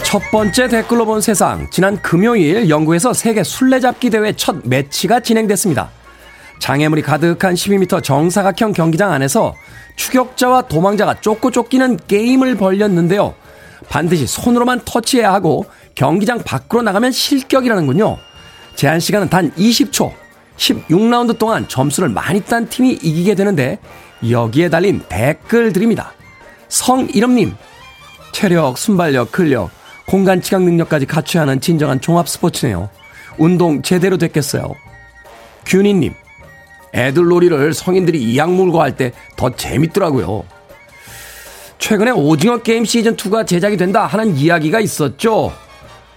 첫 0.03 0.21
번째 0.33 0.67
댓글로 0.67 1.05
본 1.05 1.21
세상. 1.21 1.69
지난 1.71 2.01
금요일 2.01 2.69
영국에서 2.69 3.13
세계 3.13 3.45
술래잡기 3.45 4.09
대회 4.09 4.33
첫 4.33 4.57
매치가 4.65 5.21
진행됐습니다. 5.21 5.91
장애물이 6.59 7.03
가득한 7.03 7.53
12m 7.53 8.03
정사각형 8.03 8.73
경기장 8.73 9.13
안에서 9.13 9.55
추격자와 9.99 10.63
도망자가 10.63 11.19
쫓고 11.19 11.51
쫓기는 11.51 11.99
게임을 12.07 12.55
벌렸는데요. 12.55 13.35
반드시 13.89 14.25
손으로만 14.25 14.81
터치해야 14.85 15.31
하고 15.33 15.65
경기장 15.93 16.39
밖으로 16.39 16.81
나가면 16.83 17.11
실격이라는군요. 17.11 18.17
제한 18.75 19.01
시간은 19.01 19.29
단 19.29 19.51
20초. 19.51 20.13
16라운드 20.55 21.37
동안 21.37 21.67
점수를 21.67 22.09
많이 22.09 22.41
딴 22.41 22.69
팀이 22.69 22.91
이기게 22.91 23.35
되는데 23.35 23.79
여기에 24.29 24.69
달린 24.69 25.01
댓글들입니다. 25.09 26.13
성이름님, 26.69 27.55
체력, 28.31 28.77
순발력, 28.77 29.33
근력, 29.33 29.69
공간 30.07 30.41
지각 30.41 30.63
능력까지 30.63 31.07
갖춰야 31.07 31.43
하는 31.43 31.59
진정한 31.59 31.99
종합 31.99 32.29
스포츠네요. 32.29 32.89
운동 33.37 33.81
제대로 33.81 34.17
됐겠어요. 34.17 34.75
균이님, 35.65 36.13
애들 36.93 37.23
놀이를 37.25 37.73
성인들이 37.73 38.21
이악 38.21 38.51
물고 38.51 38.81
할 38.81 38.95
때 38.95 39.11
더 39.37 39.49
재밌더라고요. 39.55 40.43
최근에 41.77 42.11
오징어 42.11 42.57
게임 42.57 42.83
시즌2가 42.83 43.47
제작이 43.47 43.77
된다 43.77 44.05
하는 44.05 44.35
이야기가 44.35 44.79
있었죠. 44.81 45.53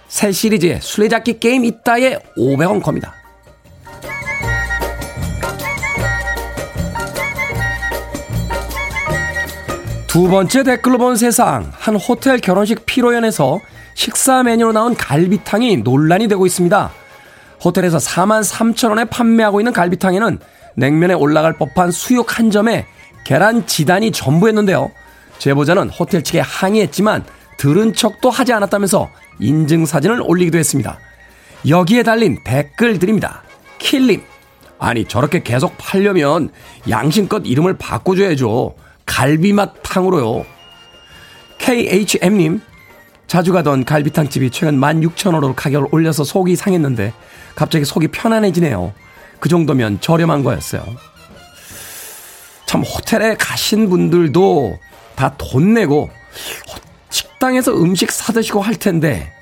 새 0.07 0.31
시리즈의 0.31 0.79
술래잡기 0.81 1.39
게임 1.39 1.63
있다에 1.65 2.19
500원 2.37 2.83
겁니다. 2.83 3.13
두 10.07 10.27
번째 10.29 10.63
댓글로 10.63 10.97
본 10.99 11.15
세상. 11.15 11.71
한 11.73 11.95
호텔 11.95 12.37
결혼식 12.37 12.85
피로연에서 12.85 13.59
식사 13.95 14.43
메뉴로 14.43 14.71
나온 14.71 14.95
갈비탕이 14.95 15.77
논란이 15.77 16.27
되고 16.27 16.45
있습니다. 16.45 16.91
호텔에서 17.63 17.97
4만 17.97 18.43
3천 18.43 18.89
원에 18.89 19.05
판매하고 19.05 19.59
있는 19.59 19.73
갈비탕에는 19.73 20.39
냉면에 20.75 21.13
올라갈 21.13 21.53
법한 21.53 21.91
수육 21.91 22.37
한 22.37 22.51
점에 22.51 22.85
계란 23.25 23.65
지단이 23.65 24.11
전부였는데요. 24.11 24.91
제보자는 25.39 25.89
호텔 25.89 26.23
측에 26.23 26.39
항의했지만 26.39 27.25
들은 27.57 27.93
척도 27.93 28.29
하지 28.29 28.53
않았다면서 28.53 29.09
인증 29.39 29.85
사진을 29.85 30.21
올리기도 30.25 30.57
했습니다. 30.57 30.99
여기에 31.67 32.03
달린 32.03 32.39
댓글들입니다. 32.43 33.43
킬림. 33.77 34.21
아니, 34.79 35.05
저렇게 35.05 35.43
계속 35.43 35.77
팔려면 35.77 36.49
양심껏 36.89 37.43
이름을 37.45 37.77
바꿔줘야죠. 37.77 38.75
갈비맛 39.05 39.75
탕으로요. 39.83 40.45
KHM님, 41.59 42.61
자주 43.27 43.53
가던 43.53 43.85
갈비탕집이 43.85 44.51
최근 44.51 44.79
16,000원으로 44.79 45.53
가격을 45.55 45.87
올려서 45.91 46.23
속이 46.23 46.55
상했는데 46.55 47.13
갑자기 47.55 47.85
속이 47.85 48.09
편안해지네요. 48.09 48.93
그 49.43 49.49
정도면 49.49 49.99
저렴한 49.99 50.41
거였어요. 50.45 50.85
참 52.65 52.81
호텔에 52.81 53.35
가신 53.35 53.89
분들도 53.89 54.79
다 55.15 55.35
돈 55.37 55.73
내고 55.73 56.09
식당에서 57.09 57.73
음식 57.73 58.09
사 58.09 58.31
드시고 58.31 58.61
할 58.61 58.77
텐데 58.77 59.33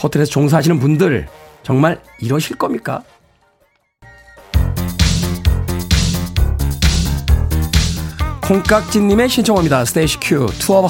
호텔에서 0.00 0.30
종사하시는 0.30 0.78
분들 0.78 1.26
정말 1.64 2.00
이러실 2.20 2.56
겁니까? 2.56 3.02
콩깍지님의 8.42 9.28
신청합니다. 9.28 9.84
스테이시 9.86 10.18
큐, 10.20 10.46
투어 10.60 10.82
오 10.82 10.86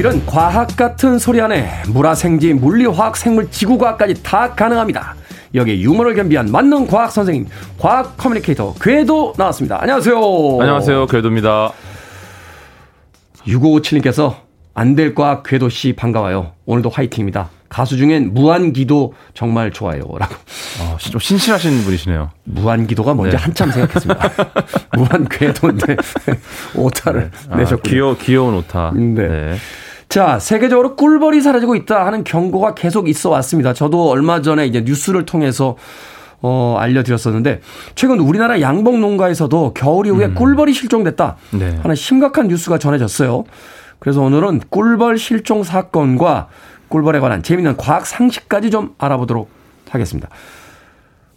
월요일은 0.00 0.24
과학 0.24 0.76
같은 0.76 1.18
소리 1.18 1.40
안에 1.42 1.68
물화 1.88 2.14
생지, 2.14 2.54
물리 2.54 2.86
화학, 2.86 3.16
생물, 3.18 3.50
지구과학까지 3.50 4.22
다 4.22 4.54
가능합니다. 4.54 5.14
여기 5.54 5.82
유머를 5.82 6.14
겸비한 6.14 6.50
만능 6.50 6.86
과학 6.86 7.12
선생님, 7.12 7.46
과학 7.78 8.16
커뮤니케이터 8.16 8.74
궤도 8.80 9.34
나왔습니다. 9.36 9.78
안녕하세요. 9.82 10.16
안녕하세요, 10.60 11.06
궤도입니다. 11.06 11.72
6557님께서 13.46 14.36
안 14.72 14.94
될 14.94 15.14
과학 15.14 15.42
궤도 15.42 15.68
씨 15.68 15.92
반가워요. 15.92 16.52
오늘도 16.64 16.88
화이팅입니다. 16.88 17.50
가수 17.68 17.96
중엔 17.98 18.32
무한기도 18.32 19.12
정말 19.34 19.70
좋아요. 19.70 20.00
라고. 20.18 20.34
어, 20.80 20.96
좀 20.98 21.20
신실하신 21.20 21.84
분이시네요. 21.84 22.30
무한기도가 22.44 23.12
뭔지 23.12 23.36
네. 23.36 23.42
한참 23.42 23.70
생각했습니다. 23.70 24.30
무한궤도인데 24.96 25.96
오타를 26.74 27.30
아, 27.50 27.56
내셨군요. 27.56 27.92
귀여, 27.92 28.16
귀여운 28.18 28.54
오타. 28.54 28.92
네. 28.94 29.56
자, 30.10 30.40
세계적으로 30.40 30.96
꿀벌이 30.96 31.40
사라지고 31.40 31.76
있다 31.76 32.04
하는 32.04 32.24
경고가 32.24 32.74
계속 32.74 33.08
있어 33.08 33.30
왔습니다. 33.30 33.72
저도 33.72 34.10
얼마 34.10 34.42
전에 34.42 34.66
이제 34.66 34.80
뉴스를 34.80 35.24
통해서 35.24 35.76
어, 36.42 36.76
알려드렸었는데, 36.80 37.60
최근 37.94 38.18
우리나라 38.18 38.60
양봉 38.60 39.00
농가에서도 39.00 39.72
겨울 39.74 40.06
이후에 40.06 40.30
꿀벌이 40.30 40.72
실종됐다 40.72 41.36
네. 41.52 41.78
하는 41.80 41.94
심각한 41.94 42.48
뉴스가 42.48 42.78
전해졌어요. 42.78 43.44
그래서 44.00 44.20
오늘은 44.22 44.62
꿀벌 44.68 45.16
실종 45.16 45.62
사건과 45.62 46.48
꿀벌에 46.88 47.20
관한 47.20 47.44
재미있는 47.44 47.76
과학 47.76 48.04
상식까지 48.04 48.70
좀 48.70 48.94
알아보도록 48.98 49.48
하겠습니다. 49.90 50.28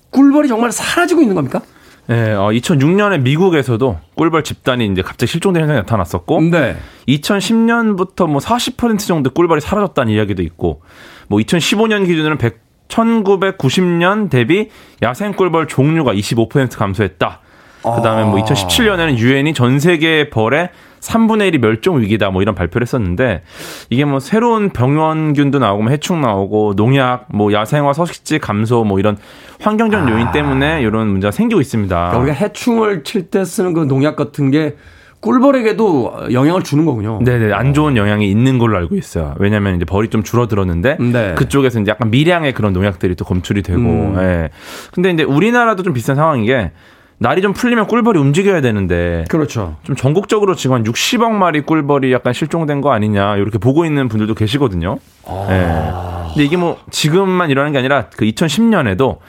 꿀벌이 0.10 0.48
정말 0.48 0.72
사라지고 0.72 1.22
있는 1.22 1.36
겁니까? 1.36 1.62
네, 2.08 2.34
어, 2.34 2.50
2006년에 2.50 3.22
미국에서도 3.22 3.98
꿀벌 4.16 4.44
집단이 4.44 4.86
이제 4.88 5.02
갑자기 5.02 5.32
실종된 5.32 5.62
현상이 5.62 5.80
나타났었고, 5.80 6.42
네. 6.42 6.76
2010년부터 7.08 8.28
뭐 8.28 8.40
40% 8.40 9.00
정도 9.08 9.30
꿀벌이 9.30 9.62
사라졌다는 9.62 10.12
이야기도 10.12 10.42
있고, 10.44 10.82
뭐 11.28 11.40
2015년 11.40 12.06
기준으로는 12.06 12.38
100, 12.38 12.64
1990년 12.90 14.30
대비 14.30 14.70
야생 15.02 15.34
꿀벌 15.34 15.68
종류가 15.68 16.14
25% 16.14 16.78
감소했다. 16.78 17.40
그 17.84 18.02
다음에 18.02 18.24
뭐 18.24 18.40
2017년에는 18.42 19.18
유엔이 19.18 19.54
전 19.54 19.80
세계 19.80 20.30
벌의 20.30 20.70
3분의 21.02 21.52
1이 21.52 21.58
멸종 21.60 22.00
위기다 22.00 22.30
뭐 22.30 22.42
이런 22.42 22.56
발표를 22.56 22.86
했었는데 22.86 23.44
이게 23.90 24.06
뭐 24.06 24.22
새로운 24.22 24.70
병원균도 24.70 25.60
나오고 25.60 25.84
뭐 25.84 25.92
해충 25.92 26.22
나오고 26.22 26.74
농약 26.78 27.26
뭐 27.34 27.52
야생화 27.52 27.92
서식지 27.92 28.40
감소 28.40 28.86
뭐 28.86 29.00
이런 29.00 29.18
환경적 29.60 30.10
요인 30.10 30.32
때문에 30.32 30.82
이런 30.82 31.08
문제가 31.10 31.32
생기고 31.32 31.60
있습니다. 31.60 31.96
그러니까 31.96 32.20
우리가 32.20 32.36
해충을 32.38 33.04
칠 33.04 33.30
때 33.30 33.44
쓰는 33.44 33.74
그 33.74 33.82
농약 33.82 34.16
같은 34.16 34.50
게 34.52 34.76
꿀벌에게도 35.20 36.28
영향을 36.34 36.64
주는 36.64 36.86
거군요. 36.86 37.20
네네 37.24 37.54
안 37.54 37.74
좋은 37.74 37.96
영향이 37.98 38.30
있는 38.30 38.58
걸로 38.58 38.78
알고 38.78 38.96
있어요. 38.96 39.36
왜냐하면 39.40 39.76
이제 39.78 39.86
벌이 39.86 40.10
좀 40.10 40.22
줄어들었는데 40.24 40.98
네. 41.00 41.34
그쪽에서 41.36 41.80
이제 41.80 41.92
약간 41.92 42.12
미량의 42.12 42.54
그런 42.54 42.74
농약들이 42.74 43.16
또 43.16 43.24
검출이 43.26 43.62
되고. 43.62 43.80
음. 43.80 44.16
예. 44.20 44.50
근데 44.94 45.12
이제 45.12 45.24
우리나라도 45.24 45.84
좀 45.84 45.94
비슷한 45.94 46.18
상황인 46.18 46.46
게 46.46 46.72
날이 47.18 47.42
좀 47.42 47.54
풀리면 47.54 47.88
꿀벌이 47.88 48.20
움직여야 48.20 48.62
되는데 48.62 49.26
그렇죠. 49.30 49.78
좀 49.84 49.96
전국적으로 49.96 50.56
지금 50.56 50.76
한 50.76 50.84
60억 50.84 51.32
마리 51.32 51.62
꿀벌이 51.62 52.12
약간 52.12 52.34
실종된 52.34 52.82
거 52.82 52.92
아니냐 52.92 53.38
이렇게 53.38 53.58
보고 53.58 53.86
있는 53.86 54.10
분들도 54.10 54.36
계시거든요. 54.36 54.98
예. 55.50 55.70
근데 56.28 56.44
이게 56.44 56.58
뭐 56.58 56.80
지금만 56.92 57.50
일어나는 57.50 57.72
게 57.72 57.80
아니라 57.80 58.10
그 58.10 58.26
2010년에도 58.26 59.20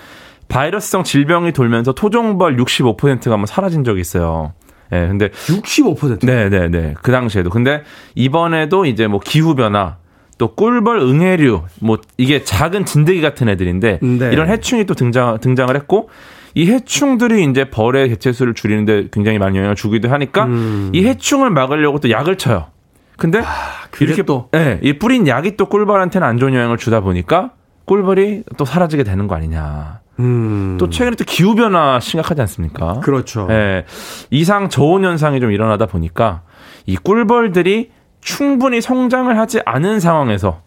바이러스성 0.49 1.05
질병이 1.05 1.53
돌면서 1.53 1.93
토종벌 1.93 2.57
65%가 2.57 3.37
뭐 3.37 3.47
사라진 3.47 3.85
적이 3.85 4.01
있어요. 4.01 4.53
예. 4.93 5.07
근데 5.07 5.29
65%. 5.29 6.25
네, 6.27 6.49
네, 6.49 6.69
네. 6.69 6.95
그 7.03 7.13
당시에도. 7.13 7.51
근데 7.51 7.83
이번에도 8.15 8.87
이제 8.87 9.07
뭐 9.07 9.21
기후 9.21 9.55
변화 9.55 9.97
또 10.39 10.55
꿀벌 10.55 10.99
응애류 10.99 11.63
뭐 11.81 11.99
이게 12.17 12.43
작은 12.43 12.85
진드기 12.87 13.21
같은 13.21 13.49
애들인데 13.49 14.01
네. 14.03 14.31
이런 14.33 14.49
해충이 14.49 14.85
또 14.85 14.95
등장 14.95 15.39
등장을 15.39 15.75
했고 15.77 16.09
이 16.55 16.71
해충들이 16.71 17.45
이제 17.45 17.69
벌의 17.71 18.09
개체수를 18.11 18.55
줄이는데 18.55 19.09
굉장히 19.13 19.39
많은 19.39 19.57
영향을 19.57 19.75
주기도 19.75 20.09
하니까 20.11 20.49
이 20.93 21.05
해충을 21.05 21.51
막으려고 21.51 21.99
또 22.01 22.11
약을 22.11 22.39
쳐요. 22.39 22.67
근데 23.17 23.43
그게 23.91 24.07
이렇게 24.07 24.23
또. 24.23 24.49
예, 24.55 24.79
이 24.83 24.99
뿌린 24.99 25.27
약이 25.27 25.57
또 25.57 25.67
꿀벌한테는 25.67 26.27
안 26.27 26.39
좋은 26.39 26.55
영향을 26.55 26.77
주다 26.77 27.01
보니까 27.01 27.53
꿀벌이 27.87 28.45
또 28.57 28.65
사라지게 28.65 29.05
되는 29.05 29.27
거 29.27 29.35
아니냐. 29.35 30.01
음. 30.21 30.77
또 30.79 30.91
최근에 30.91 31.17
또 31.17 31.25
기후 31.25 31.55
변화 31.55 31.99
심각하지 32.01 32.41
않습니까? 32.43 33.01
그렇죠. 33.01 33.49
예, 33.51 33.85
이상 34.31 34.69
저온 34.69 35.05
현상이 35.05 35.41
좀 35.41 35.51
일어나다 35.51 35.87
보니까 35.87 36.43
이 36.87 36.97
꿀벌들이 36.97 37.91
충분히 38.21 38.81
성장을 38.81 39.37
하지 39.39 39.61
않은 39.65 40.01
상황에서 40.01 40.63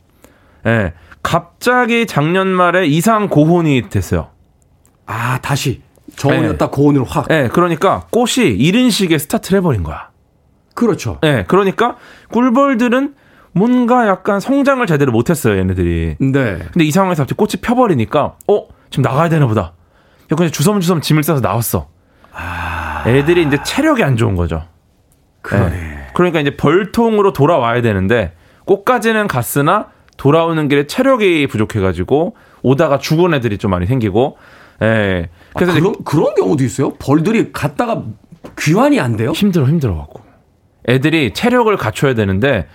예, 0.65 0.93
갑자기 1.23 2.05
작년 2.05 2.47
말에 2.47 2.85
이상 2.85 3.29
고온이 3.29 3.89
됐어요. 3.89 4.29
아, 5.07 5.39
다시 5.41 5.81
저온이었다 6.15 6.69
고온으로 6.69 7.05
확. 7.05 7.27
예, 7.31 7.49
그러니까 7.51 8.05
꽃이 8.11 8.47
이른 8.47 8.89
시기에 8.89 9.17
스타트를 9.17 9.57
해버린 9.57 9.83
거야. 9.83 10.09
그렇죠. 10.75 11.19
예, 11.23 11.45
그러니까 11.47 11.95
꿀벌들은 12.31 13.15
뭔가 13.53 14.07
약간 14.07 14.39
성장을 14.39 14.85
제대로 14.85 15.11
못했어요, 15.11 15.57
얘네들이. 15.57 16.17
네. 16.19 16.59
근데 16.71 16.85
이 16.85 16.91
상황에서 16.91 17.23
갑자기 17.23 17.37
꽃이 17.37 17.53
펴버리니까, 17.61 18.35
어, 18.47 18.67
지금 18.91 19.01
나가야 19.01 19.29
되나 19.29 19.47
보다. 19.47 19.73
그냥 20.29 20.51
주섬주섬 20.51 21.01
짐을 21.01 21.23
싸서 21.23 21.41
나왔어. 21.41 21.87
애들이 23.07 23.43
이제 23.43 23.57
체력이 23.63 24.03
안 24.03 24.15
좋은 24.15 24.35
거죠. 24.35 24.63
그러네. 25.41 25.75
예. 25.75 25.97
그러니까 26.13 26.39
이제 26.39 26.55
벌통으로 26.55 27.33
돌아와야 27.33 27.81
되는데, 27.81 28.33
꽃까지는 28.65 29.27
갔으나, 29.27 29.87
돌아오는 30.17 30.67
길에 30.67 30.85
체력이 30.85 31.47
부족해가지고, 31.47 32.35
오다가 32.61 32.99
죽은 32.99 33.33
애들이 33.33 33.57
좀 33.57 33.71
많이 33.71 33.87
생기고, 33.87 34.37
예. 34.82 35.30
그래서 35.55 35.71
아, 35.71 35.75
그런, 35.75 35.95
그런 36.03 36.36
경우도 36.36 36.63
있어요? 36.63 36.93
벌들이 36.95 37.51
갔다가 37.51 38.03
귀환이 38.59 38.99
안 38.99 39.17
돼요? 39.17 39.32
힘들어, 39.32 39.65
힘들어 39.65 39.95
갖고. 39.97 40.21
애들이 40.89 41.34
체력을 41.34 41.75
갖춰야 41.78 42.13
되는데 42.13 42.67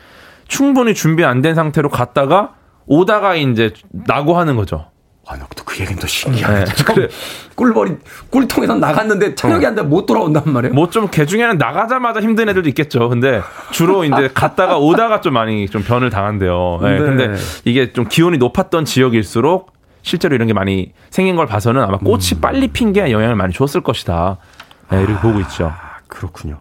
충분히 0.48 0.94
준비 0.94 1.24
안 1.24 1.40
된 1.42 1.54
상태로 1.54 1.88
갔다가 1.88 2.54
오다가 2.86 3.36
이제 3.36 3.72
나고 3.90 4.36
하는 4.36 4.56
거죠. 4.56 4.86
아, 5.26 5.36
나또 5.36 5.62
그 5.64 5.78
얘기는 5.80 5.98
또 6.00 6.06
신기하네. 6.08 6.64
네. 6.64 6.84
그래. 6.84 7.08
꿀벌이 7.54 7.92
꿀통에서 8.28 8.74
나갔는데 8.74 9.36
체력이 9.36 9.64
안돼 9.64 9.82
못 9.82 10.04
돌아온단 10.04 10.42
말이에요. 10.52 10.74
뭐 10.74 10.88
좀 10.90 11.08
개 11.08 11.24
중에는 11.24 11.58
나가자마자 11.58 12.20
힘든 12.20 12.48
애들도 12.48 12.68
있겠죠. 12.70 13.08
근데 13.08 13.40
주로 13.70 14.04
이제 14.04 14.28
갔다가 14.34 14.78
오다가 14.78 15.20
좀 15.20 15.34
많이 15.34 15.68
좀 15.68 15.82
변을 15.84 16.10
당한대요. 16.10 16.80
네. 16.82 16.90
네. 16.90 16.98
근데 16.98 17.34
이게 17.64 17.92
좀 17.92 18.06
기온이 18.08 18.36
높았던 18.36 18.84
지역일수록 18.84 19.72
실제로 20.02 20.34
이런 20.34 20.48
게 20.48 20.52
많이 20.54 20.92
생긴 21.10 21.36
걸 21.36 21.46
봐서는 21.46 21.82
아마 21.82 21.98
꽃이 21.98 22.40
빨리 22.40 22.68
핀 22.68 22.92
게 22.92 23.10
영향을 23.10 23.36
많이 23.36 23.52
줬을 23.52 23.80
것이다. 23.80 24.36
네, 24.90 25.02
이렇게 25.02 25.20
보고 25.20 25.40
있죠. 25.40 25.66
아, 25.66 25.98
그렇군요. 26.08 26.60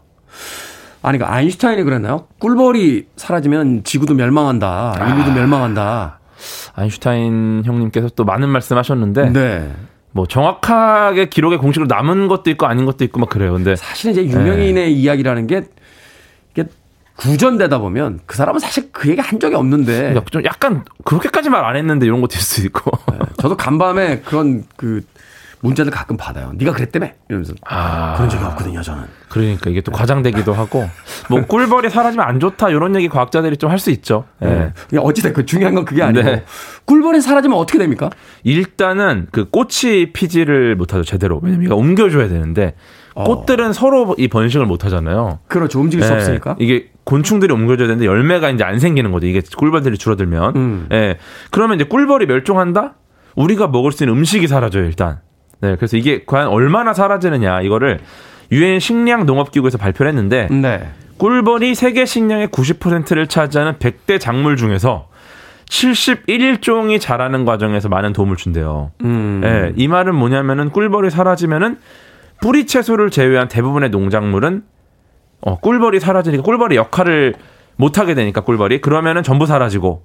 아니, 1.01 1.17
그 1.17 1.25
아인슈타인이 1.25 1.83
그랬나요? 1.83 2.27
꿀벌이 2.39 3.07
사라지면 3.17 3.83
지구도 3.83 4.13
멸망한다. 4.13 4.93
인류도 5.09 5.33
멸망한다. 5.33 6.19
아인슈타인 6.75 7.63
형님께서 7.65 8.09
또 8.15 8.23
많은 8.23 8.49
말씀 8.49 8.77
하셨는데 8.77 9.29
네. 9.31 9.71
뭐 10.11 10.25
정확하게 10.27 11.29
기록에 11.29 11.57
공식으로 11.57 11.87
남은 11.87 12.27
것도 12.27 12.49
있고 12.51 12.65
아닌 12.67 12.85
것도 12.85 13.03
있고 13.05 13.19
막 13.19 13.29
그래요. 13.29 13.53
근데 13.53 13.75
사실은 13.75 14.13
이제 14.13 14.25
유명인의 14.25 14.73
네. 14.73 14.89
이야기라는 14.89 15.47
게 15.47 15.63
구전되다 17.21 17.77
보면 17.79 18.19
그 18.25 18.35
사람은 18.37 18.59
사실 18.59 18.89
그 18.91 19.09
얘기 19.09 19.21
한 19.21 19.39
적이 19.39 19.55
없는데 19.55 19.97
그러니까 20.09 20.25
좀 20.31 20.43
약간 20.45 20.83
그렇게까지 21.05 21.49
말 21.49 21.61
안 21.65 21.75
했는데 21.75 22.05
이런 22.05 22.21
것도 22.21 22.35
있을 22.35 22.41
수 22.61 22.65
있고. 22.65 22.91
저도 23.37 23.55
간밤에 23.55 24.21
그런 24.21 24.63
그 24.75 25.01
문자들 25.63 25.91
가끔 25.91 26.17
받아요. 26.17 26.51
네가 26.55 26.71
그랬다며 26.73 27.09
이러면서 27.29 27.53
아. 27.67 28.15
그런 28.15 28.29
적이 28.29 28.43
없거든요, 28.45 28.81
저는. 28.81 29.03
그러니까 29.29 29.69
이게 29.69 29.81
또 29.81 29.91
과장되기도 29.91 30.53
하고 30.53 30.89
뭐 31.29 31.41
꿀벌이 31.45 31.91
사라지면 31.91 32.25
안 32.27 32.39
좋다 32.39 32.69
이런 32.71 32.95
얘기 32.95 33.07
과학자들이 33.07 33.57
좀 33.57 33.69
할 33.69 33.77
수 33.77 33.91
있죠. 33.91 34.25
예. 34.41 34.45
네. 34.47 34.73
그냥 34.89 35.05
어찌됐건 35.05 35.45
중요한 35.45 35.75
건 35.75 35.85
그게 35.85 36.01
아니고 36.01 36.23
네. 36.23 36.43
꿀벌이 36.85 37.21
사라지면 37.21 37.57
어떻게 37.59 37.77
됩니까? 37.77 38.09
일단은 38.43 39.27
그 39.31 39.49
꽃이 39.51 40.11
피지를 40.13 40.75
못하죠 40.75 41.03
제대로 41.03 41.39
왜냐면 41.43 41.65
이거 41.67 41.75
옮겨줘야 41.75 42.27
되는데 42.27 42.73
어. 42.75 43.00
꽃들은 43.13 43.73
서로 43.73 44.15
이 44.17 44.27
번식을 44.27 44.65
못 44.65 44.85
하잖아요. 44.85 45.39
그렇죠. 45.47 45.79
움직일 45.79 46.05
수 46.05 46.11
예. 46.13 46.15
없으니까. 46.15 46.55
이게 46.59 46.89
곤충들이 47.03 47.53
옮겨줘야 47.53 47.87
되는데 47.87 48.05
열매가 48.05 48.49
이제 48.51 48.63
안 48.63 48.79
생기는 48.79 49.11
거죠. 49.11 49.27
이게 49.27 49.41
꿀벌들이 49.57 49.97
줄어들면. 49.97 50.55
음. 50.55 50.87
예. 50.91 51.17
그러면 51.49 51.75
이제 51.75 51.83
꿀벌이 51.83 52.25
멸종한다? 52.25 52.95
우리가 53.35 53.67
먹을 53.67 53.91
수 53.91 54.03
있는 54.03 54.17
음식이 54.17 54.47
사라져요, 54.47 54.85
일단. 54.85 55.19
네. 55.61 55.75
그래서 55.75 55.97
이게 55.97 56.23
과연 56.25 56.47
얼마나 56.47 56.93
사라지느냐, 56.93 57.61
이거를 57.61 57.99
유엔 58.51 58.79
식량 58.79 59.25
농업 59.25 59.51
기구에서 59.51 59.77
발표를 59.77 60.09
했는데, 60.09 60.47
네. 60.49 60.89
꿀벌이 61.17 61.75
세계 61.75 62.05
식량의 62.05 62.47
90%를 62.47 63.27
차지하는 63.27 63.73
100대 63.73 64.19
작물 64.19 64.57
중에서 64.57 65.07
71종이 65.69 66.99
자라는 66.99 67.45
과정에서 67.45 67.89
많은 67.89 68.11
도움을 68.11 68.35
준대요. 68.35 68.91
음. 69.03 69.41
예, 69.45 69.71
이 69.75 69.87
말은 69.87 70.15
뭐냐면은 70.15 70.71
꿀벌이 70.71 71.09
사라지면은 71.09 71.77
뿌리 72.41 72.65
채소를 72.65 73.11
제외한 73.11 73.47
대부분의 73.47 73.91
농작물은 73.91 74.63
어, 75.41 75.59
꿀벌이 75.59 75.99
사라지니까 75.99 76.43
꿀벌의 76.43 76.77
역할을 76.77 77.35
못 77.77 77.97
하게 77.97 78.13
되니까 78.15 78.41
꿀벌이 78.41 78.81
그러면은 78.81 79.23
전부 79.23 79.45
사라지고 79.45 80.01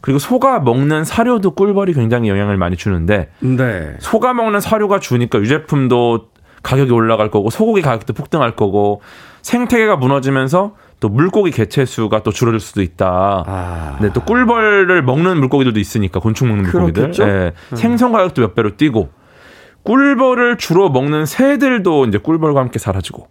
그리고 0.00 0.18
소가 0.18 0.60
먹는 0.60 1.04
사료도 1.04 1.52
꿀벌이 1.52 1.94
굉장히 1.94 2.28
영향을 2.28 2.56
많이 2.56 2.76
주는데 2.76 3.30
네. 3.40 3.94
소가 4.00 4.34
먹는 4.34 4.60
사료가 4.60 4.98
주니까 4.98 5.38
유제품도 5.38 6.28
가격이 6.62 6.90
올라갈 6.90 7.30
거고 7.30 7.50
소고기 7.50 7.82
가격도 7.82 8.14
폭등할 8.14 8.56
거고 8.56 9.02
생태계가 9.42 9.96
무너지면서 9.96 10.74
또 11.00 11.08
물고기 11.10 11.50
개체 11.50 11.84
수가 11.84 12.22
또 12.22 12.30
줄어들 12.30 12.60
수도 12.60 12.80
있다. 12.80 13.44
아. 13.46 13.98
네, 14.00 14.10
또 14.14 14.22
꿀벌을 14.22 15.02
먹는 15.02 15.38
물고기들도 15.38 15.78
있으니까 15.78 16.20
곤충 16.20 16.48
먹는 16.48 16.64
물고기들. 16.64 17.12
예, 17.20 17.52
생선 17.76 18.12
가격도 18.12 18.40
몇 18.40 18.54
배로 18.54 18.76
뛰고 18.76 19.10
꿀벌을 19.84 20.58
주로 20.58 20.90
먹는 20.90 21.26
새들도 21.26 22.06
이제 22.06 22.18
꿀벌과 22.18 22.60
함께 22.60 22.78
사라지고. 22.78 23.28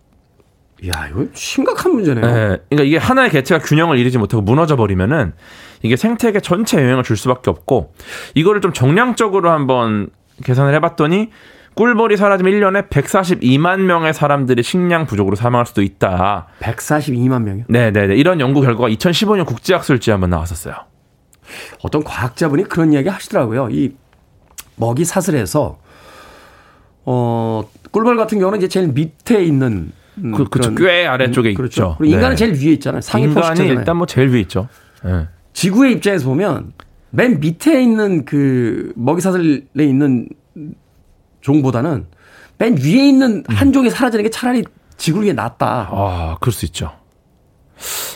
야, 0.88 1.08
이거 1.10 1.26
심각한 1.34 1.94
문제네요. 1.94 2.26
예, 2.26 2.30
그러니까 2.70 2.84
이게 2.84 2.98
하나의 2.98 3.30
개체가 3.30 3.64
균형을 3.64 3.98
이루지 3.98 4.18
못하고 4.18 4.42
무너져 4.42 4.76
버리면은 4.76 5.34
이게 5.82 5.96
생태계 5.96 6.42
전체에 6.42 6.84
영향을 6.84 7.04
줄 7.04 7.16
수밖에 7.18 7.50
없고 7.50 7.94
이거를 8.36 8.62
좀 8.62 8.74
정량적으로 8.74 9.50
한번 9.50 10.10
계산을 10.44 10.74
해봤더니 10.76 11.30
꿀벌이 11.76 12.18
사라지면 12.18 12.54
1년에 12.54 12.90
142만 12.90 13.80
명의 13.82 14.14
사람들이 14.14 14.62
식량 14.62 15.06
부족으로 15.06 15.36
사망할 15.36 15.66
수도 15.66 15.82
있다. 15.82 16.48
142만 16.60 17.44
명이요. 17.44 17.66
네 17.70 17.92
네 17.92 18.08
네. 18.08 18.16
이런 18.16 18.40
연구 18.42 18.62
결과가 18.62 18.90
2015년 18.90 19.46
국제학술지에 19.46 20.12
한번 20.12 20.30
나왔었어요. 20.32 20.76
어떤 21.82 22.04
과학자분이 22.04 22.66
그런 22.66 22.94
이야기 22.94 23.10
하시더라고요. 23.10 23.70
이 23.72 23.96
먹이 24.76 25.06
사슬에서 25.06 25.78
어 27.06 27.64
꿀벌 27.92 28.16
같은 28.18 28.40
경우는 28.40 28.60
이제 28.60 28.68
제일 28.68 28.88
밑에 28.90 29.44
있는 29.44 29.92
음, 30.18 30.32
그. 30.34 30.46
그런- 30.46 30.76
꽤 30.76 31.06
아래쪽에 31.08 31.50
음, 31.52 31.56
그렇죠. 31.56 31.82
있죠. 31.82 31.96
그리고 31.98 32.14
인간은 32.16 32.36
네. 32.36 32.36
제일 32.36 32.54
위에 32.54 32.74
있잖아요. 32.74 33.02
상위 33.02 33.26
인간이. 33.26 33.68
일단 33.68 33.98
뭐 33.98 34.06
제일 34.06 34.30
위에 34.30 34.40
있죠. 34.42 34.68
예. 35.06 35.28
지구의 35.54 35.94
입장에서 35.94 36.26
보면 36.28 36.74
맨 37.10 37.40
밑에 37.40 37.82
있는 37.82 38.26
그 38.26 38.94
먹이 38.96 39.22
사슬에 39.22 39.62
있는 39.78 40.28
종보다는 41.42 42.06
맨 42.58 42.78
위에 42.78 43.08
있는 43.10 43.44
한 43.48 43.74
종이 43.74 43.90
사라지는 43.90 44.24
게 44.24 44.30
차라리 44.30 44.64
지구를 44.98 45.26
위해 45.26 45.34
낫다. 45.34 45.90
아, 45.92 46.38
그럴 46.40 46.54
수 46.54 46.66
있죠. 46.66 46.92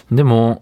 근데 0.08 0.24
뭐 0.24 0.62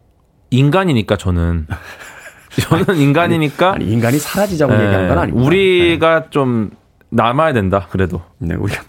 인간이니까 0.49 1.17
저는 1.17 1.67
저는 2.61 2.95
인간이니까 2.97 3.73
아니 3.73 3.85
인간이 3.91 4.17
사라지자고 4.17 4.73
예, 4.73 4.77
얘기한 4.85 5.07
건 5.09 5.17
아니고 5.19 5.39
우리가 5.43 6.29
좀 6.29 6.71
남아야 7.15 7.53
된다. 7.53 7.87
그래도 7.89 8.21
네, 8.39 8.55
우리가 8.55 8.81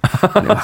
네, 0.42 0.54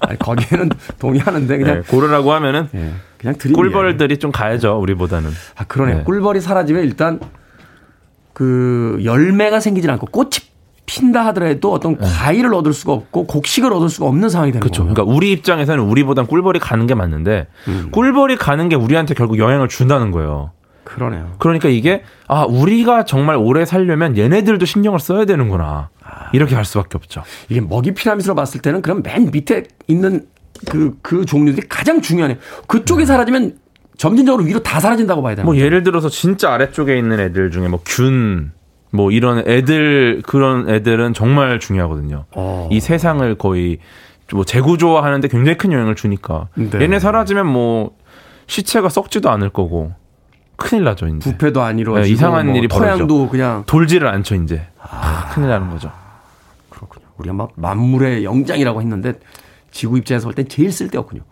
아니, 0.00 0.18
거기에는 0.18 0.70
동의하는데 0.98 1.58
그냥 1.58 1.76
예, 1.78 1.80
고르라고 1.80 2.32
하면은 2.32 2.68
예, 2.74 2.92
그냥 3.16 3.34
이야기. 3.34 3.52
꿀벌들이 3.52 4.18
좀 4.18 4.30
가야죠. 4.30 4.78
우리보다는. 4.78 5.30
아 5.56 5.64
그러네요. 5.64 5.98
네. 5.98 6.04
꿀벌이 6.04 6.40
사라지면 6.40 6.84
일단 6.84 7.20
그 8.34 9.00
열매가 9.02 9.60
생기질 9.60 9.90
않고 9.90 10.06
꽃이 10.06 10.30
핀다 10.84 11.26
하더라도 11.26 11.72
어떤 11.72 11.96
과일을 11.96 12.54
얻을 12.54 12.72
수가 12.72 12.92
없고 12.92 13.26
곡식을 13.26 13.72
얻을 13.72 13.88
수가 13.88 14.06
없는 14.06 14.28
상황이 14.28 14.52
되는 14.52 14.60
네. 14.60 14.62
그렇죠. 14.62 14.82
그러니까 14.84 15.02
우리 15.02 15.32
입장에서는 15.32 15.82
우리보단 15.82 16.26
꿀벌이 16.26 16.58
가는 16.60 16.86
게 16.86 16.94
맞는데 16.94 17.48
음. 17.68 17.88
꿀벌이 17.92 18.36
가는 18.36 18.68
게 18.68 18.76
우리한테 18.76 19.14
결국 19.14 19.38
영향을 19.38 19.68
준다는 19.68 20.10
거예요. 20.10 20.52
그러네요. 20.86 21.32
그러니까 21.38 21.68
이게 21.68 22.02
아 22.28 22.44
우리가 22.44 23.04
정말 23.04 23.36
오래 23.36 23.64
살려면 23.64 24.16
얘네들도 24.16 24.64
신경을 24.64 25.00
써야 25.00 25.24
되는구나 25.24 25.90
이렇게 26.32 26.54
할 26.54 26.64
수밖에 26.64 26.96
없죠. 26.96 27.22
이게 27.48 27.60
먹이 27.60 27.92
피라미드로 27.92 28.34
봤을 28.34 28.62
때는 28.62 28.82
그럼 28.82 29.02
맨 29.02 29.30
밑에 29.30 29.64
있는 29.88 30.26
그, 30.68 30.96
그 31.02 31.26
종류들이 31.26 31.66
가장 31.68 32.00
중요하네요. 32.00 32.38
그쪽이 32.68 33.04
사라지면 33.04 33.58
점진적으로 33.98 34.44
위로 34.44 34.62
다 34.62 34.80
사라진다고 34.80 35.22
봐야 35.22 35.34
되는 35.34 35.44
뭐 35.44 35.54
거죠. 35.54 35.64
예를 35.64 35.82
들어서 35.82 36.08
진짜 36.08 36.52
아래쪽에 36.54 36.96
있는 36.96 37.18
애들 37.20 37.50
중에 37.50 37.68
뭐균 37.68 38.52
뭐 38.90 39.10
이런 39.10 39.42
애들 39.46 40.22
그런 40.24 40.68
애들은 40.68 41.14
정말 41.14 41.58
중요하거든요. 41.58 42.24
어. 42.34 42.68
이 42.70 42.80
세상을 42.80 43.34
거의 43.36 43.78
뭐 44.32 44.44
재구조화하는데 44.44 45.28
굉장히 45.28 45.58
큰 45.58 45.72
영향을 45.72 45.94
주니까 45.94 46.48
네. 46.54 46.70
얘네 46.80 46.98
사라지면 47.00 47.46
뭐 47.46 47.96
시체가 48.46 48.88
썩지도 48.88 49.30
않을 49.30 49.50
거고 49.50 49.92
큰일 50.56 50.84
나죠 50.84 51.06
이제 51.06 51.30
부패도 51.30 51.62
안 51.62 51.78
이루어지고 51.78 52.06
네, 52.06 52.10
이상한 52.12 52.46
뭐 52.46 52.56
일이 52.56 52.66
토양도 52.68 53.28
그냥 53.28 53.64
돌지를 53.66 54.08
않죠 54.08 54.34
이제 54.36 54.66
아, 54.80 55.28
큰일 55.32 55.48
나는 55.50 55.68
거죠. 55.70 55.92
그렇군요. 56.70 57.04
우리가 57.18 57.34
막 57.34 57.50
만물의 57.56 58.24
영장이라고 58.24 58.80
했는데 58.80 59.14
지구 59.70 59.98
입장에서 59.98 60.26
볼 60.26 60.34
땐 60.34 60.48
제일 60.48 60.72
쓸데없군요. 60.72 61.22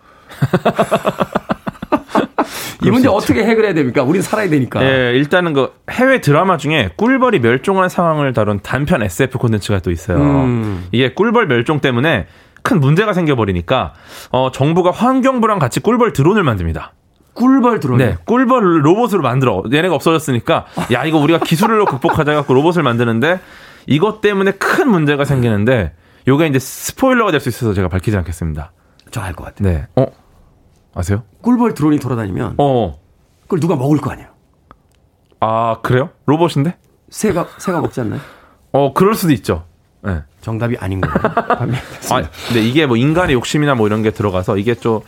이 2.84 2.90
문제 2.90 3.08
어떻게 3.08 3.42
해결해야 3.44 3.72
됩니까? 3.72 4.02
우린 4.02 4.20
살아야 4.20 4.48
되니까. 4.50 4.82
예, 4.84 5.12
일단은 5.14 5.54
그 5.54 5.72
해외 5.90 6.20
드라마 6.20 6.58
중에 6.58 6.90
꿀벌이 6.96 7.40
멸종한 7.40 7.88
상황을 7.88 8.32
다룬 8.34 8.60
단편 8.62 9.02
SF 9.02 9.38
콘텐츠가 9.38 9.78
또 9.80 9.90
있어요. 9.90 10.18
음. 10.18 10.86
이게 10.92 11.14
꿀벌 11.14 11.46
멸종 11.46 11.80
때문에 11.80 12.26
큰 12.62 12.80
문제가 12.80 13.14
생겨버리니까 13.14 13.94
어, 14.32 14.50
정부가 14.52 14.90
환경부랑 14.90 15.58
같이 15.58 15.80
꿀벌 15.80 16.12
드론을 16.12 16.42
만듭니다. 16.42 16.92
꿀벌 17.35 17.80
들어오네. 17.80 18.05
네, 18.07 18.16
꿀벌 18.24 18.85
로봇으로 18.85 19.22
만들어. 19.22 19.62
얘네가 19.72 19.95
없어졌으니까 19.95 20.66
야 20.93 21.05
이거 21.05 21.18
우리가 21.18 21.41
기술로 21.41 21.85
극복하자 21.85 22.35
갖고 22.35 22.55
로봇을 22.55 22.82
만드는데 22.82 23.41
이것 23.87 24.20
때문에 24.20 24.53
큰 24.53 24.89
문제가 24.89 25.24
생기는데 25.24 25.95
요게 26.28 26.47
이제 26.47 26.59
스포일러가 26.59 27.30
될 27.32 27.41
수 27.41 27.49
있어서 27.49 27.74
제가 27.74 27.89
밝히지 27.89 28.16
않겠습니다. 28.16 28.72
저 29.11 29.20
알 29.22 29.35
것 29.35 29.45
같아요. 29.45 29.68
네, 29.68 29.87
어 29.97 30.07
아세요? 30.95 31.22
꿀벌 31.43 31.74
드론이 31.74 31.99
돌아다니면 31.99 32.55
어, 32.59 32.99
그걸 33.43 33.61
누가 33.61 33.76
먹을 33.76 33.99
거 33.99 34.11
아니에요. 34.12 34.28
아 35.41 35.76
그래요? 35.82 36.11
로봇인데? 36.26 36.76
새가 37.11 37.49
새가 37.59 37.80
먹지 37.80 38.01
않나요? 38.01 38.20
어, 38.72 38.93
그럴 38.93 39.14
수도 39.14 39.32
있죠. 39.32 39.64
네. 40.03 40.22
정답이 40.41 40.76
아닌 40.78 41.01
거예요. 41.01 41.14
아, 42.11 42.22
근데 42.49 42.61
이게 42.62 42.87
뭐 42.87 42.97
인간의 42.97 43.35
욕심이나 43.35 43.74
뭐 43.74 43.87
이런 43.87 44.03
게 44.03 44.11
들어가서 44.11 44.59
이게 44.59 44.74
좀 44.74 45.01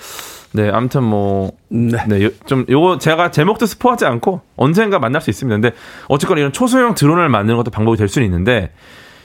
네, 0.56 0.70
아무튼 0.70 1.02
뭐, 1.02 1.52
네. 1.68 1.98
네, 2.08 2.24
요, 2.24 2.30
좀, 2.46 2.64
요거 2.68 2.96
제가 2.96 3.30
제목도 3.30 3.66
스포하지 3.66 4.06
않고 4.06 4.40
언젠가 4.56 4.98
만날 4.98 5.20
수 5.20 5.28
있습니다. 5.28 5.54
근데 5.54 5.76
어쨌거나 6.08 6.40
이런 6.40 6.52
초소형 6.52 6.94
드론을 6.94 7.28
만드는 7.28 7.58
것도 7.58 7.70
방법이 7.70 7.98
될 7.98 8.08
수는 8.08 8.26
있는데 8.26 8.72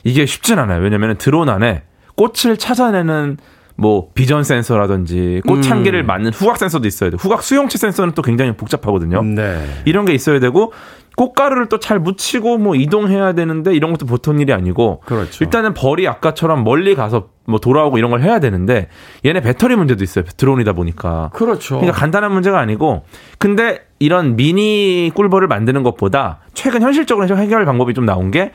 이게 0.03 0.25
쉽진 0.25 0.59
않아요. 0.59 0.82
왜냐면 0.82 1.15
드론 1.17 1.47
안에 1.47 1.84
꽃을 2.17 2.57
찾아내는 2.57 3.38
뭐 3.77 4.09
비전 4.13 4.43
센서라든지 4.43 5.41
꽃 5.47 5.65
향기를 5.65 6.03
맞는 6.03 6.34
후각 6.34 6.57
센서도 6.57 6.86
있어야 6.86 7.09
돼요. 7.09 7.17
후각 7.19 7.41
수용체 7.41 7.77
센서는 7.77 8.13
또 8.13 8.21
굉장히 8.21 8.51
복잡하거든요. 8.51 9.23
네. 9.23 9.82
이런 9.86 10.03
게 10.03 10.13
있어야 10.13 10.39
되고 10.41 10.73
꽃가루를 11.16 11.68
또 11.68 11.78
잘 11.82 11.99
묻히고 11.99 12.57
뭐 12.57 12.76
이동해야 12.76 13.34
되는데 13.34 13.74
이런 13.74 13.91
것도 13.91 14.05
보통 14.05 14.39
일이 14.39 14.53
아니고 14.53 15.01
그렇죠. 15.05 15.43
일단은 15.43 15.74
벌이 15.74 16.07
아까처럼 16.07 16.64
멀리 16.64 16.95
가서 16.95 17.30
뭐 17.45 17.59
돌아오고 17.59 17.97
이런 17.97 18.12
걸 18.12 18.22
해야 18.22 18.39
되는데 18.39 18.88
얘네 19.26 19.41
배터리 19.41 19.76
문제도 19.76 20.03
있어요. 20.03 20.24
드론이다 20.38 20.74
보니까. 20.74 21.32
그렇죠. 21.34 21.80
그러니까 21.80 21.97
간단한 21.99 22.32
문제가 22.32 22.59
아니고 22.59 23.03
근데 23.39 23.82
이런 23.99 24.36
미니 24.36 25.12
꿀벌을 25.14 25.47
만드는 25.47 25.84
것보다 25.84 26.39
최근 26.53 26.82
현실적으로 26.82 27.28
해결 27.38 27.66
방법이 27.66 27.93
좀 27.93 28.05
나온 28.05 28.32
게 28.32 28.51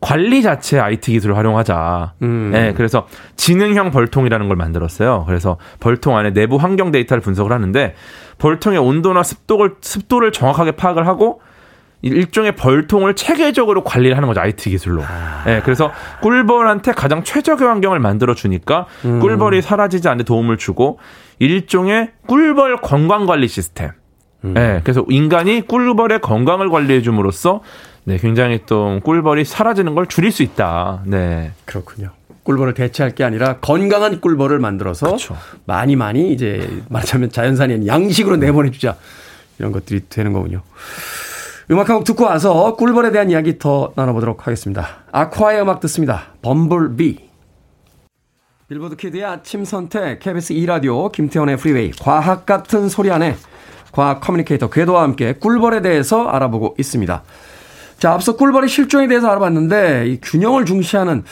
관리 0.00 0.42
자체 0.42 0.78
IT 0.78 1.10
기술을 1.10 1.36
활용하자. 1.36 2.14
음. 2.22 2.50
네, 2.52 2.72
그래서 2.74 3.08
지능형 3.34 3.90
벌통이라는 3.90 4.46
걸 4.46 4.56
만들었어요. 4.56 5.24
그래서 5.26 5.56
벌통 5.80 6.16
안에 6.16 6.32
내부 6.32 6.56
환경 6.56 6.92
데이터를 6.92 7.20
분석을 7.20 7.52
하는데 7.52 7.94
벌통의 8.38 8.78
온도나 8.78 9.24
습도를 9.24 9.74
습도를 9.80 10.30
정확하게 10.30 10.72
파악을 10.72 11.06
하고 11.08 11.40
일종의 12.02 12.54
벌통을 12.56 13.14
체계적으로 13.16 13.82
관리를 13.82 14.16
하는 14.16 14.28
거죠 14.28 14.40
IT 14.40 14.70
기술로. 14.70 15.02
예, 15.46 15.60
그래서 15.64 15.90
꿀벌한테 16.22 16.92
가장 16.92 17.24
최적의 17.24 17.66
환경을 17.66 17.98
만들어 17.98 18.34
주니까 18.34 18.86
꿀벌이 19.02 19.62
사라지지 19.62 20.08
않는 20.08 20.18
데 20.18 20.24
도움을 20.24 20.58
주고 20.58 20.98
일종의 21.38 22.10
꿀벌 22.26 22.78
건강 22.78 23.26
관리 23.26 23.48
시스템. 23.48 23.90
예, 24.56 24.80
그래서 24.84 25.04
인간이 25.08 25.62
꿀벌의 25.66 26.20
건강을 26.20 26.70
관리해 26.70 27.02
줌으로써 27.02 27.62
네, 28.04 28.16
굉장히 28.16 28.60
또 28.64 29.00
꿀벌이 29.04 29.44
사라지는 29.44 29.94
걸 29.94 30.06
줄일 30.06 30.32
수 30.32 30.42
있다. 30.42 31.02
네. 31.04 31.52
그렇군요. 31.66 32.10
꿀벌을 32.42 32.72
대체할 32.72 33.14
게 33.14 33.24
아니라 33.24 33.58
건강한 33.58 34.22
꿀벌을 34.22 34.58
만들어서 34.58 35.08
그렇죠. 35.08 35.36
많이 35.66 35.96
많이 35.96 36.32
이제 36.32 36.66
말하자면 36.88 37.30
자연산인 37.30 37.86
양식으로 37.86 38.36
내보내주자 38.36 38.96
이런 39.58 39.72
것들이 39.72 40.08
되는 40.08 40.32
거군요. 40.32 40.62
음악 41.70 41.90
한 41.90 41.96
곡 41.98 42.04
듣고 42.04 42.24
와서 42.24 42.76
꿀벌에 42.76 43.10
대한 43.10 43.30
이야기 43.30 43.58
더 43.58 43.92
나눠보도록 43.94 44.46
하겠습니다. 44.46 45.04
아쿠아의 45.12 45.60
음악 45.62 45.80
듣습니다. 45.80 46.28
Bumble 46.42 46.94
Bee. 46.94 47.28
빌보드 48.68 48.96
키드의 48.96 49.24
아침 49.24 49.64
선택 49.64 50.20
KBS 50.20 50.54
2라디오 50.54 51.10
김태원의 51.12 51.56
프리웨이 51.56 51.90
과학 51.92 52.44
같은 52.46 52.88
소리 52.88 53.10
안에 53.10 53.36
과학 53.92 54.20
커뮤니케이터 54.20 54.68
궤도와 54.70 55.02
함께 55.02 55.34
꿀벌에 55.34 55.80
대해서 55.82 56.26
알아보고 56.28 56.74
있습니다. 56.78 57.22
자, 57.98 58.12
앞서 58.12 58.36
꿀벌의 58.36 58.68
실종에 58.68 59.08
대해서 59.08 59.28
알아봤는데 59.30 60.06
이 60.08 60.18
균형을 60.22 60.64
중시하는 60.66 61.24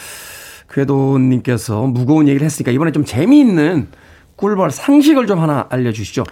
궤도님께서 0.73 1.83
무거운 1.83 2.29
얘기를 2.29 2.45
했으니까 2.45 2.73
이번에 2.73 2.93
좀 2.93 3.05
재미있는 3.05 3.89
꿀벌 4.37 4.71
상식을 4.71 5.27
좀 5.27 5.39
하나 5.41 5.67
알려주시죠. 5.71 6.25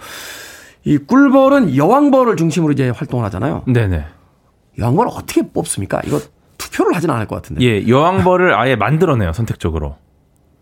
이 0.85 0.97
꿀벌은 0.97 1.75
여왕벌을 1.75 2.35
중심으로 2.37 2.71
이제 2.73 2.89
활동을 2.89 3.25
하잖아요. 3.25 3.63
네네. 3.67 4.05
여왕벌을 4.77 5.11
어떻게 5.13 5.41
뽑습니까? 5.51 6.01
이거 6.05 6.19
투표를 6.57 6.95
하진 6.95 7.09
않을 7.09 7.25
것 7.27 7.35
같은데. 7.35 7.61
예, 7.65 7.87
여왕벌을 7.87 8.53
아예 8.53 8.75
만들어내요, 8.75 9.33
선택적으로. 9.33 9.97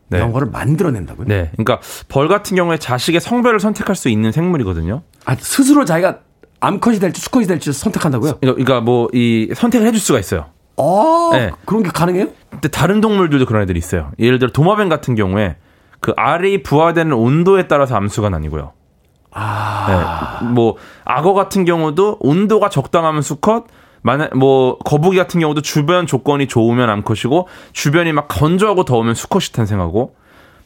네. 0.08 0.20
여왕벌을 0.20 0.50
만들어낸다고요? 0.52 1.28
네. 1.28 1.52
그러니까 1.54 1.80
벌 2.08 2.28
같은 2.28 2.56
경우에 2.56 2.78
자식의 2.78 3.20
성별을 3.20 3.60
선택할 3.60 3.96
수 3.96 4.10
있는 4.10 4.32
생물이거든요. 4.32 5.02
아, 5.26 5.36
스스로 5.36 5.86
자기가 5.86 6.20
암컷이 6.60 7.00
될지 7.00 7.20
수컷이 7.22 7.46
될지 7.46 7.74
선택한다고요? 7.74 8.38
그러니까 8.40 8.80
뭐 8.80 9.10
이 9.14 9.50
선택을 9.54 9.86
해줄 9.88 10.00
수가 10.00 10.20
있어요. 10.20 10.46
아, 10.78 11.30
네. 11.34 11.52
그런 11.66 11.84
게 11.84 11.90
가능해요? 11.90 12.28
근데 12.50 12.70
다른 12.70 13.02
동물들도 13.02 13.46
그런 13.46 13.62
애들이 13.64 13.78
있어요. 13.80 14.12
예를 14.20 14.40
들어 14.40 14.52
도마뱀 14.52 14.88
같은 14.88 15.16
경우에 15.16 15.58
그 16.00 16.14
알이 16.16 16.64
부화되는 16.64 17.12
온도에 17.12 17.68
따라서 17.68 17.96
암수가 17.96 18.30
나뉘고요. 18.30 18.72
아, 19.34 20.40
네. 20.42 20.48
뭐 20.48 20.76
악어 21.06 21.34
같은 21.34 21.66
경우도 21.66 22.18
온도가 22.20 22.70
적당하면 22.70 23.22
수컷, 23.22 23.66
만약 24.02 24.36
뭐 24.36 24.78
거북이 24.80 25.18
같은 25.18 25.40
경우도 25.40 25.62
주변 25.62 26.06
조건이 26.06 26.48
좋으면 26.48 26.90
암컷이고 26.90 27.48
주변이 27.72 28.12
막 28.12 28.28
건조하고 28.28 28.84
더우면 28.86 29.16
수컷이 29.16 29.46
탄생하고 29.54 30.16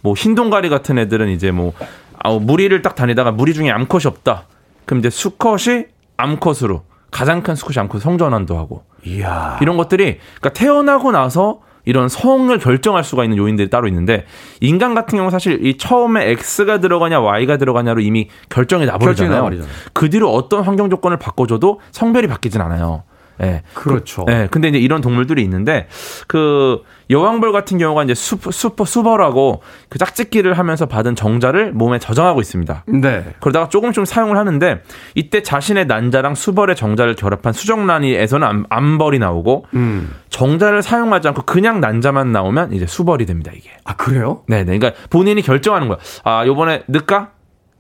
뭐 0.01 0.13
흰동가리 0.15 0.70
같은 0.70 0.97
애들은 0.97 1.30
이제 1.30 1.51
뭐 1.51 1.74
아우 2.20 2.39
무리를 2.39 2.82
딱 2.82 2.95
다니다가 2.95 3.32
무리 3.32 3.53
중에 3.53 3.70
암컷이 3.72 4.03
없다. 4.05 4.43
그럼 4.86 4.99
이제 4.99 5.09
수컷이 5.09 5.86
암컷으로 6.18 6.84
가장 7.11 7.43
큰 7.43 7.55
수컷이 7.55 7.80
암컷 7.82 8.01
성전환도 8.01 8.57
하고 8.57 8.84
이야. 9.05 9.57
이런 9.61 9.78
것들이 9.78 10.20
그러니까 10.39 10.49
태어나고 10.53 11.11
나서 11.11 11.59
이런 11.88 12.09
성을 12.09 12.55
결정할 12.59 13.03
수가 13.03 13.23
있는 13.23 13.38
요인들이 13.38 13.69
따로 13.69 13.88
있는데 13.88 14.25
인간 14.59 14.93
같은 14.93 15.17
경우 15.17 15.31
사실 15.31 15.65
이 15.65 15.77
처음에 15.77 16.29
X가 16.31 16.79
들어가냐 16.79 17.21
Y가 17.21 17.55
들어가냐로 17.57 18.01
이미 18.01 18.27
결정이 18.49 18.67
결정이 18.67 18.85
나버리잖아요. 18.85 19.35
나버리잖아요. 19.35 19.73
그 19.93 20.09
뒤로 20.09 20.33
어떤 20.33 20.63
환경 20.63 20.89
조건을 20.89 21.17
바꿔줘도 21.17 21.79
성별이 21.91 22.27
바뀌진 22.27 22.59
않아요. 22.61 23.03
예. 23.41 23.63
그렇죠. 23.73 24.25
예. 24.29 24.47
근데 24.49 24.69
이제 24.69 24.77
이런 24.77 25.01
동물들이 25.01 25.41
있는데 25.43 25.88
그 26.27 26.81
여왕벌 27.09 27.51
같은 27.51 27.77
경우가 27.77 28.03
이제 28.03 28.13
수, 28.13 28.38
수퍼 28.51 28.85
수벌하고 28.85 29.61
그 29.89 29.97
짝짓기를 29.97 30.57
하면서 30.57 30.85
받은 30.85 31.15
정자를 31.15 31.71
몸에 31.71 31.99
저장하고 31.99 32.41
있습니다. 32.41 32.83
네. 32.88 33.25
그러다가 33.39 33.69
조금씩 33.69 34.05
사용을 34.05 34.38
하는데 34.38 34.81
이때 35.15 35.41
자신의 35.41 35.88
난자랑 35.88 36.35
수벌의 36.35 36.75
정자를 36.75 37.15
결합한 37.15 37.53
수정란이에서는 37.53 38.47
암, 38.47 38.65
암벌이 38.69 39.19
나오고 39.19 39.65
음. 39.73 40.13
정자를 40.29 40.81
사용하지 40.81 41.29
않고 41.29 41.43
그냥 41.43 41.79
난자만 41.79 42.31
나오면 42.31 42.73
이제 42.73 42.85
수벌이 42.85 43.25
됩니다 43.25 43.51
이게. 43.55 43.69
아, 43.85 43.95
그래요? 43.95 44.43
네 44.47 44.63
네. 44.63 44.77
그러니까 44.77 45.01
본인이 45.09 45.41
결정하는 45.41 45.88
거야. 45.88 45.97
아 46.23 46.45
요번에 46.45 46.83
넣을까? 46.88 47.31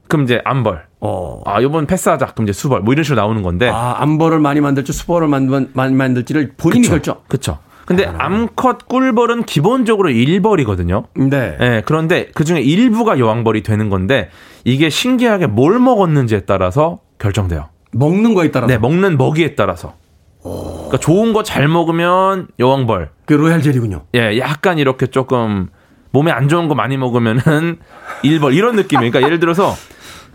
그럼 0.07 0.23
이제 0.23 0.41
암벌. 0.45 0.86
어. 0.99 1.41
아 1.45 1.61
요번 1.61 1.85
패스하자. 1.85 2.27
그럼 2.27 2.45
이제 2.47 2.53
수벌. 2.53 2.81
뭐 2.81 2.93
이런 2.93 3.03
식으로 3.03 3.21
나오는 3.21 3.41
건데. 3.43 3.69
아, 3.69 3.95
암벌을 3.99 4.39
많이 4.39 4.61
만들지 4.61 4.93
수벌을 4.93 5.27
만, 5.27 5.69
많이 5.73 5.93
만들지를 5.93 6.53
본인이 6.57 6.81
그쵸. 6.87 6.91
결정. 6.91 7.17
그쵸. 7.27 7.57
근데 7.85 8.05
암컷 8.05 8.87
꿀벌은 8.89 9.43
기본적으로 9.43 10.09
일벌이거든요. 10.09 11.05
네. 11.15 11.57
예, 11.61 11.83
그런데 11.85 12.27
그 12.33 12.43
중에 12.43 12.59
일부가 12.59 13.17
여왕벌이 13.17 13.63
되는 13.63 13.89
건데 13.89 14.29
이게 14.65 14.89
신기하게 14.89 15.47
뭘 15.47 15.79
먹었는지에 15.79 16.41
따라서 16.41 16.99
결정돼요. 17.17 17.69
먹는 17.93 18.33
거에 18.33 18.51
따라서. 18.51 18.73
네, 18.73 18.77
먹는 18.77 19.17
먹이에 19.17 19.55
따라서. 19.55 19.93
그러니까 20.43 20.97
좋은 20.97 21.31
거 21.33 21.43
잘 21.43 21.67
먹으면 21.69 22.47
여왕벌. 22.59 23.09
그 23.25 23.33
로얄 23.33 23.61
젤이군요. 23.61 24.03
예, 24.15 24.37
약간 24.37 24.77
이렇게 24.79 25.07
조금 25.07 25.67
몸에 26.11 26.31
안 26.31 26.49
좋은 26.49 26.67
거 26.67 26.75
많이 26.75 26.97
먹으면은 26.97 27.79
일벌 28.23 28.53
이런 28.53 28.75
느낌이에요. 28.75 29.11
그러니까 29.11 29.25
예를 29.25 29.39
들어서 29.39 29.73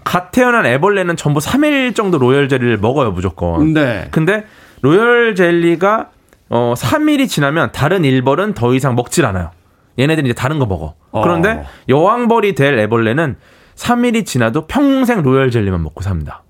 갓 0.04 0.30
태어난 0.32 0.66
애벌레는 0.66 1.16
전부 1.16 1.40
3일 1.40 1.94
정도 1.94 2.18
로열 2.18 2.48
젤리를 2.48 2.78
먹어요, 2.78 3.12
무조건. 3.12 3.72
네. 3.72 4.08
근데 4.10 4.44
로열 4.82 5.34
젤리가 5.34 6.10
어 6.50 6.74
3일이 6.76 7.28
지나면 7.28 7.72
다른 7.72 8.04
일벌은 8.04 8.54
더 8.54 8.74
이상 8.74 8.94
먹질 8.94 9.24
않아요. 9.26 9.50
얘네들이 9.98 10.28
이제 10.28 10.34
다른 10.34 10.58
거 10.58 10.66
먹어. 10.66 10.94
그런데 11.12 11.50
어. 11.50 11.64
여왕벌이 11.88 12.54
될 12.54 12.78
애벌레는 12.78 13.36
3일이 13.74 14.26
지나도 14.26 14.66
평생 14.66 15.22
로열 15.22 15.50
젤리만 15.50 15.82
먹고 15.82 16.02
삽니다. 16.02 16.42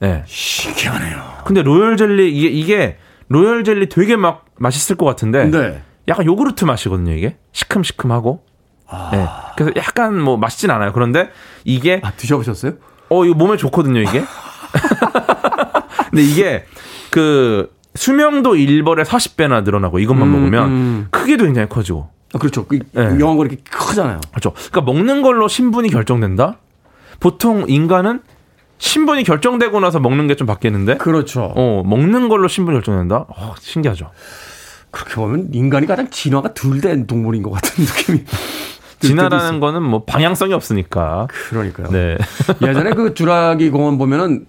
네. 0.00 0.22
신기하네요. 0.26 1.22
근데 1.44 1.62
로열 1.62 1.96
젤리 1.96 2.34
이게 2.36 2.48
이게 2.48 2.96
로열 3.28 3.64
젤리 3.64 3.88
되게 3.88 4.16
막 4.16 4.44
맛있을 4.58 4.96
것 4.96 5.06
같은데 5.06 5.44
네. 5.50 5.82
약간 6.08 6.26
요구르트 6.26 6.64
맛이거든요, 6.64 7.12
이게. 7.12 7.36
시큼시큼하고. 7.52 8.44
네. 9.12 9.26
그래서 9.56 9.72
약간 9.76 10.20
뭐 10.20 10.36
맛있진 10.36 10.70
않아요. 10.70 10.92
그런데 10.92 11.30
이게 11.64 12.00
아, 12.04 12.12
드셔보셨어요? 12.12 12.72
어, 13.10 13.24
이거 13.24 13.34
몸에 13.34 13.56
좋거든요, 13.56 14.00
이게. 14.00 14.24
근데 16.10 16.22
이게 16.22 16.64
그 17.10 17.70
수명도 17.94 18.54
1벌에 18.54 19.04
40배나 19.04 19.64
늘어나고 19.64 19.98
이것만 19.98 20.28
음, 20.28 20.32
먹으면 20.32 20.68
음. 20.70 21.08
크기도 21.10 21.44
굉장히 21.44 21.68
커지고. 21.68 22.08
아, 22.34 22.38
그렇죠. 22.38 22.66
그 22.66 22.78
네. 22.92 23.02
영화가 23.20 23.42
이렇게 23.44 23.56
크잖아요. 23.70 24.20
그렇죠. 24.30 24.52
그러니까 24.52 24.80
먹는 24.80 25.22
걸로 25.22 25.48
신분이 25.48 25.90
결정된다? 25.90 26.56
보통 27.20 27.66
인간은 27.68 28.20
신분이 28.78 29.22
결정되고 29.24 29.78
나서 29.80 30.00
먹는 30.00 30.26
게 30.26 30.34
좀 30.34 30.46
바뀌는데 30.46 30.96
그렇죠. 30.96 31.52
어, 31.54 31.82
먹는 31.84 32.28
걸로 32.28 32.48
신분이 32.48 32.76
결정된다? 32.78 33.26
어, 33.28 33.54
신기하죠. 33.60 34.10
그렇게 34.90 35.14
보면 35.14 35.48
인간이 35.52 35.86
가장 35.86 36.10
진화가 36.10 36.54
덜 36.54 36.80
된 36.80 37.06
동물인 37.06 37.42
것 37.42 37.50
같은 37.50 37.84
느낌이. 37.84 38.24
진화라는. 39.02 39.60
거는 39.60 39.82
뭐 39.82 40.04
방향성이 40.04 40.52
없으니까. 40.54 41.28
그러니까요. 41.48 41.88
네. 41.90 42.16
예전에 42.62 42.90
그 42.90 43.14
주라기 43.14 43.70
공원 43.70 43.98
보면은 43.98 44.46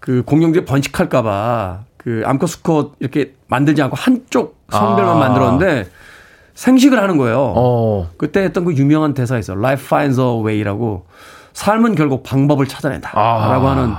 그 0.00 0.22
공룡들이 0.24 0.64
번식할까봐 0.64 1.80
그 1.96 2.22
암컷 2.24 2.48
수컷 2.48 2.92
이렇게 3.00 3.34
만들지 3.48 3.82
않고 3.82 3.96
한쪽 3.96 4.56
성별만 4.70 5.16
아. 5.16 5.18
만들었는데 5.18 5.88
생식을 6.54 7.00
하는 7.00 7.16
거예요. 7.18 7.52
어. 7.56 8.10
그때 8.16 8.42
했던 8.42 8.64
그 8.64 8.74
유명한 8.74 9.14
대사 9.14 9.38
있어. 9.38 9.52
Life 9.54 9.84
finds 9.84 10.20
a 10.20 10.26
way라고 10.26 11.06
삶은 11.52 11.94
결국 11.94 12.22
방법을 12.22 12.66
찾아낸다. 12.66 13.10
아. 13.14 13.48
라고 13.50 13.68
하는 13.68 13.92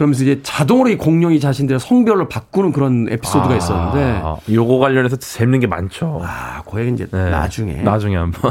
그러면서 0.00 0.22
이제 0.22 0.40
자동으로 0.42 0.88
이 0.88 0.96
공룡이 0.96 1.40
자신들의 1.40 1.78
성별로 1.78 2.26
바꾸는 2.26 2.72
그런 2.72 3.06
에피소드가 3.10 3.54
있었는데 3.54 4.20
아, 4.24 4.38
요거 4.50 4.78
관련해서 4.78 5.16
재밌는 5.16 5.60
게 5.60 5.66
많죠. 5.66 6.22
아, 6.24 6.62
그 6.62 6.80
얘기 6.80 6.94
이제 6.94 7.06
네. 7.12 7.28
나중에 7.28 7.82
나중에 7.82 8.16
한번. 8.16 8.50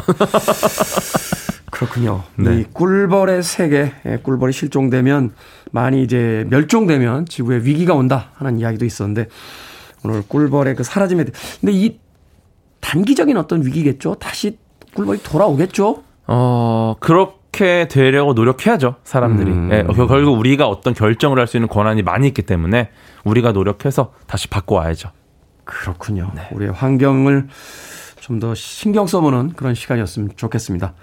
그렇군요. 1.72 2.22
네. 2.36 2.60
이 2.60 2.66
꿀벌의 2.72 3.42
세계, 3.42 3.94
예, 4.06 4.18
꿀벌이 4.18 4.54
실종되면 4.54 5.32
많이 5.72 6.04
이제 6.04 6.46
멸종되면 6.52 7.26
지구에 7.26 7.62
위기가 7.64 7.96
온다 7.96 8.30
하는 8.36 8.60
이야기도 8.60 8.86
있었는데 8.86 9.26
오늘 10.04 10.22
꿀벌의 10.28 10.76
그 10.76 10.84
사라짐에 10.84 11.24
대해 11.24 11.34
근데 11.62 11.74
이 11.74 12.00
단기적인 12.80 13.36
어떤 13.38 13.66
위기겠죠. 13.66 14.14
다시 14.20 14.60
꿀벌이 14.94 15.24
돌아오겠죠. 15.24 16.04
어, 16.28 16.96
그렇 17.00 17.39
게 17.60 17.88
되려고 17.90 18.32
노력해야죠, 18.34 18.96
사람들이. 19.04 19.52
음. 19.52 19.70
예, 19.74 19.84
결- 19.94 20.08
결국 20.08 20.40
우리가 20.40 20.68
어떤 20.70 20.94
결정을 20.94 21.38
할 21.40 21.46
수 21.48 21.58
있는 21.58 21.68
권한이 21.68 22.04
많이 22.04 22.28
있기 22.28 22.42
때문에 22.44 22.90
우리가 23.26 23.52
노력해서 23.52 24.14
다시 24.28 24.48
바꿔와야죠. 24.48 25.10
그렇군요. 25.66 26.32
우리의 26.52 26.72
환경을 26.72 27.48
좀 28.22 28.40
더 28.40 28.54
신경 28.56 29.08
써보는 29.08 29.54
그런 29.56 29.74
시간이었으면 29.74 30.30
좋겠습니다. 30.36 30.94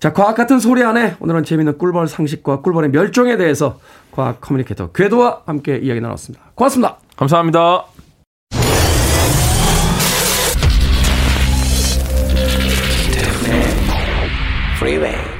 자, 0.00 0.12
과학 0.12 0.34
같은 0.34 0.58
소리 0.58 0.82
안에 0.82 1.16
오늘은 1.20 1.44
재미있는 1.44 1.78
꿀벌 1.78 2.08
상식과 2.08 2.60
꿀벌의 2.62 2.90
멸종에 2.90 3.36
대해서 3.36 3.78
과학 4.10 4.40
커뮤니케이터 4.40 4.90
궤도와 4.92 5.42
함께 5.46 5.76
이야기 5.76 6.00
나눴습니다. 6.00 6.44
고맙습니다. 6.54 6.98
감사합니다. 7.16 7.84
Freeway. 14.78 15.35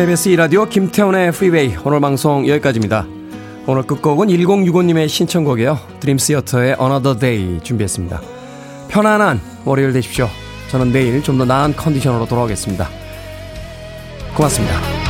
KBS 0.00 0.30
2라디오 0.30 0.66
김태훈의 0.66 1.30
프리웨이 1.30 1.76
오늘 1.84 2.00
방송 2.00 2.48
여기까지입니다. 2.48 3.06
오늘 3.66 3.82
끝곡은 3.82 4.28
1065님의 4.28 5.10
신청곡이에요. 5.10 5.78
드림시어터의 6.00 6.76
Another 6.80 7.18
Day 7.18 7.60
준비했습니다. 7.62 8.18
편안한 8.88 9.42
월요일 9.66 9.92
되십시오. 9.92 10.26
저는 10.70 10.90
내일 10.90 11.22
좀 11.22 11.36
더 11.36 11.44
나은 11.44 11.76
컨디션으로 11.76 12.24
돌아오겠습니다. 12.24 12.88
고맙습니다. 14.34 15.09